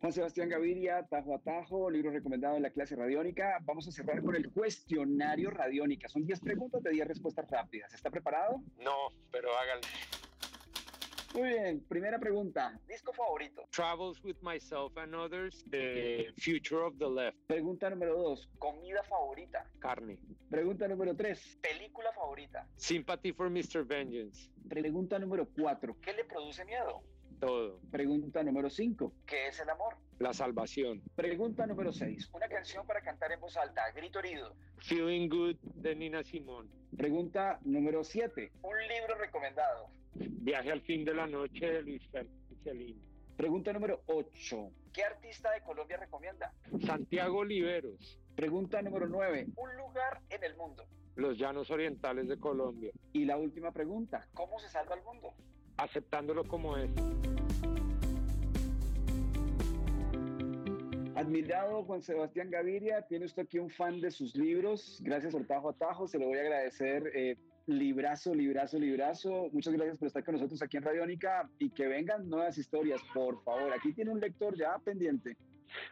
Juan 0.00 0.12
Sebastián 0.12 0.50
Gaviria, 0.50 1.06
Tajo 1.08 1.34
a 1.34 1.38
Tajo, 1.38 1.88
libro 1.88 2.10
recomendado 2.10 2.56
en 2.56 2.62
la 2.62 2.70
clase 2.70 2.94
radiónica. 2.94 3.58
Vamos 3.62 3.88
a 3.88 3.90
cerrar 3.90 4.22
con 4.22 4.36
el 4.36 4.52
cuestionario 4.52 5.48
radiónica. 5.48 6.08
Son 6.08 6.26
10 6.26 6.40
preguntas 6.40 6.82
de 6.82 6.90
10 6.90 7.08
respuestas 7.08 7.50
rápidas. 7.50 7.94
¿Está 7.94 8.10
preparado? 8.10 8.62
No, 8.84 9.14
pero 9.30 9.48
háganlo. 9.56 9.88
Muy 11.36 11.50
bien, 11.50 11.84
primera 11.86 12.18
pregunta. 12.18 12.80
¿Disco 12.88 13.12
favorito? 13.12 13.68
Travels 13.70 14.24
with 14.24 14.36
Myself 14.40 14.96
and 14.96 15.14
Others, 15.14 15.66
The 15.68 16.32
Future 16.38 16.82
of 16.82 16.96
the 16.96 17.06
Left. 17.06 17.36
Pregunta 17.46 17.90
número 17.90 18.16
dos. 18.16 18.48
¿Comida 18.58 19.02
favorita? 19.02 19.70
Carne. 19.78 20.18
Pregunta 20.48 20.88
número 20.88 21.14
tres. 21.14 21.58
¿Película 21.60 22.10
favorita? 22.14 22.66
Sympathy 22.76 23.34
for 23.34 23.50
Mr. 23.50 23.84
Vengeance. 23.84 24.50
Pregunta 24.66 25.18
número 25.18 25.46
cuatro. 25.54 25.94
¿Qué 26.00 26.14
le 26.14 26.24
produce 26.24 26.64
miedo? 26.64 27.02
Todo. 27.38 27.80
Pregunta 27.90 28.42
número 28.42 28.70
cinco. 28.70 29.12
¿Qué 29.26 29.48
es 29.48 29.60
el 29.60 29.68
amor? 29.68 29.94
La 30.18 30.32
salvación. 30.32 31.02
Pregunta 31.16 31.66
número 31.66 31.92
seis. 31.92 32.30
Una 32.32 32.48
canción 32.48 32.86
para 32.86 33.02
cantar 33.02 33.30
en 33.32 33.40
voz 33.40 33.58
alta, 33.58 33.82
grito 33.94 34.20
herido. 34.20 34.56
Feeling 34.78 35.28
Good 35.28 35.56
de 35.74 35.96
Nina 35.96 36.22
Simón. 36.22 36.70
Pregunta 36.96 37.58
número 37.62 38.04
siete. 38.04 38.52
Un 38.62 38.78
libro 38.88 39.16
recomendado. 39.16 39.90
Viaje 40.18 40.72
al 40.72 40.80
fin 40.82 41.04
de 41.04 41.14
la 41.14 41.26
noche 41.26 41.66
de 41.66 41.82
Luis 41.82 42.02
Celín. 42.62 43.00
Pregunta 43.36 43.72
número 43.72 44.02
8. 44.06 44.70
¿Qué 44.92 45.04
artista 45.04 45.50
de 45.52 45.60
Colombia 45.60 45.98
recomienda? 45.98 46.52
Santiago 46.84 47.38
Oliveros. 47.38 48.18
Pregunta 48.34 48.80
número 48.80 49.06
9. 49.06 49.48
Un 49.56 49.76
lugar 49.76 50.22
en 50.30 50.42
el 50.42 50.56
mundo. 50.56 50.84
Los 51.16 51.38
llanos 51.38 51.70
orientales 51.70 52.28
de 52.28 52.38
Colombia. 52.38 52.92
Y 53.12 53.24
la 53.24 53.36
última 53.36 53.72
pregunta. 53.72 54.26
¿Cómo 54.34 54.58
se 54.58 54.68
salva 54.68 54.94
el 54.94 55.02
mundo? 55.02 55.34
Aceptándolo 55.76 56.44
como 56.44 56.76
es. 56.78 56.90
Admirado 61.16 61.82
Juan 61.84 62.02
Sebastián 62.02 62.50
Gaviria, 62.50 63.02
tiene 63.06 63.24
usted 63.24 63.44
aquí 63.44 63.58
un 63.58 63.70
fan 63.70 64.00
de 64.02 64.10
sus 64.10 64.36
libros. 64.36 65.00
Gracias 65.02 65.32
por 65.32 65.46
tajo 65.46 65.70
a 65.70 65.72
tajo, 65.72 66.06
se 66.06 66.18
lo 66.18 66.26
voy 66.26 66.38
a 66.38 66.42
agradecer 66.42 67.10
eh, 67.14 67.36
librazo, 67.66 68.34
librazo, 68.34 68.78
librazo. 68.78 69.48
Muchas 69.52 69.74
gracias 69.74 69.98
por 69.98 70.08
estar 70.08 70.24
con 70.24 70.34
nosotros 70.34 70.62
aquí 70.62 70.76
en 70.76 70.84
Radiónica 70.84 71.48
y 71.58 71.70
que 71.70 71.86
vengan 71.86 72.28
nuevas 72.28 72.56
historias, 72.58 73.00
por 73.12 73.42
favor. 73.42 73.72
Aquí 73.72 73.92
tiene 73.92 74.10
un 74.10 74.20
lector 74.20 74.56
ya 74.56 74.78
pendiente. 74.78 75.36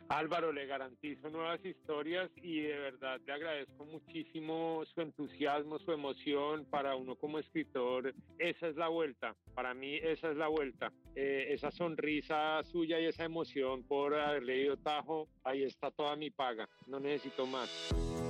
Álvaro, 0.09 0.53
le 0.53 0.67
garantizo 0.67 1.29
nuevas 1.31 1.65
historias 1.65 2.31
y 2.37 2.61
de 2.63 2.79
verdad 2.79 3.21
le 3.27 3.33
agradezco 3.33 3.85
muchísimo 3.85 4.83
su 4.87 5.01
entusiasmo, 5.01 5.79
su 5.79 5.93
emoción. 5.93 6.65
Para 6.67 6.97
uno 6.97 7.17
como 7.17 7.39
escritor, 7.39 8.15
esa 8.39 8.69
es 8.69 8.77
la 8.77 8.89
vuelta. 8.89 9.35
Para 9.55 9.75
mí, 9.75 9.97
esa 9.97 10.31
es 10.31 10.37
la 10.37 10.49
vuelta. 10.49 10.93
Eh, 11.15 11.49
esa 11.51 11.71
sonrisa 11.71 12.63
suya 12.65 13.01
y 13.01 13.07
esa 13.07 13.25
emoción 13.25 13.83
por 13.83 14.15
haber 14.15 14.45
leído 14.45 14.77
Tajo, 14.77 15.29
ahí 15.43 15.65
está 15.65 15.91
toda 15.91 16.17
mi 16.17 16.31
paga. 16.31 16.69
No 16.87 17.01
necesito 17.01 17.47
más. 17.47 18.24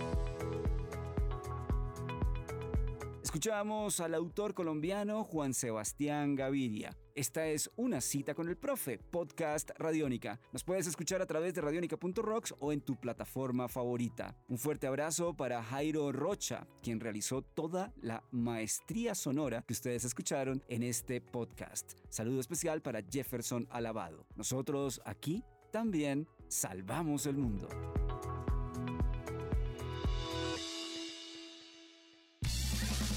Escuchamos 3.35 3.99
al 3.99 4.15
autor 4.15 4.55
colombiano 4.55 5.25
Juan 5.25 5.55
Sebastián 5.55 6.37
Gaviria. 6.37 6.97
Esta 7.17 7.49
es 7.49 7.69
Una 7.75 8.01
cita 8.01 8.33
con 8.33 8.49
el 8.49 8.57
profe, 8.57 8.99
podcast 8.99 9.73
Radiónica. 9.77 10.39
Nos 10.53 10.63
puedes 10.63 10.87
escuchar 10.87 11.21
a 11.21 11.27
través 11.27 11.53
de 11.53 11.61
radionica.rocks 11.61 12.55
o 12.61 12.73
en 12.73 12.81
tu 12.81 12.95
plataforma 12.95 13.67
favorita. 13.67 14.37
Un 14.47 14.57
fuerte 14.57 14.87
abrazo 14.87 15.35
para 15.35 15.65
Jairo 15.65 16.13
Rocha, 16.13 16.69
quien 16.81 17.01
realizó 17.01 17.43
toda 17.43 17.93
la 18.01 18.23
maestría 18.31 19.17
sonora 19.17 19.65
que 19.67 19.73
ustedes 19.73 20.05
escucharon 20.05 20.63
en 20.69 20.85
este 20.85 21.21
podcast. 21.21 21.95
Saludo 22.11 22.39
especial 22.39 22.83
para 22.83 23.03
Jefferson 23.03 23.67
Alabado. 23.69 24.29
Nosotros 24.37 25.03
aquí 25.05 25.43
también 25.73 26.29
salvamos 26.47 27.27
el 27.27 27.39
mundo. 27.39 27.69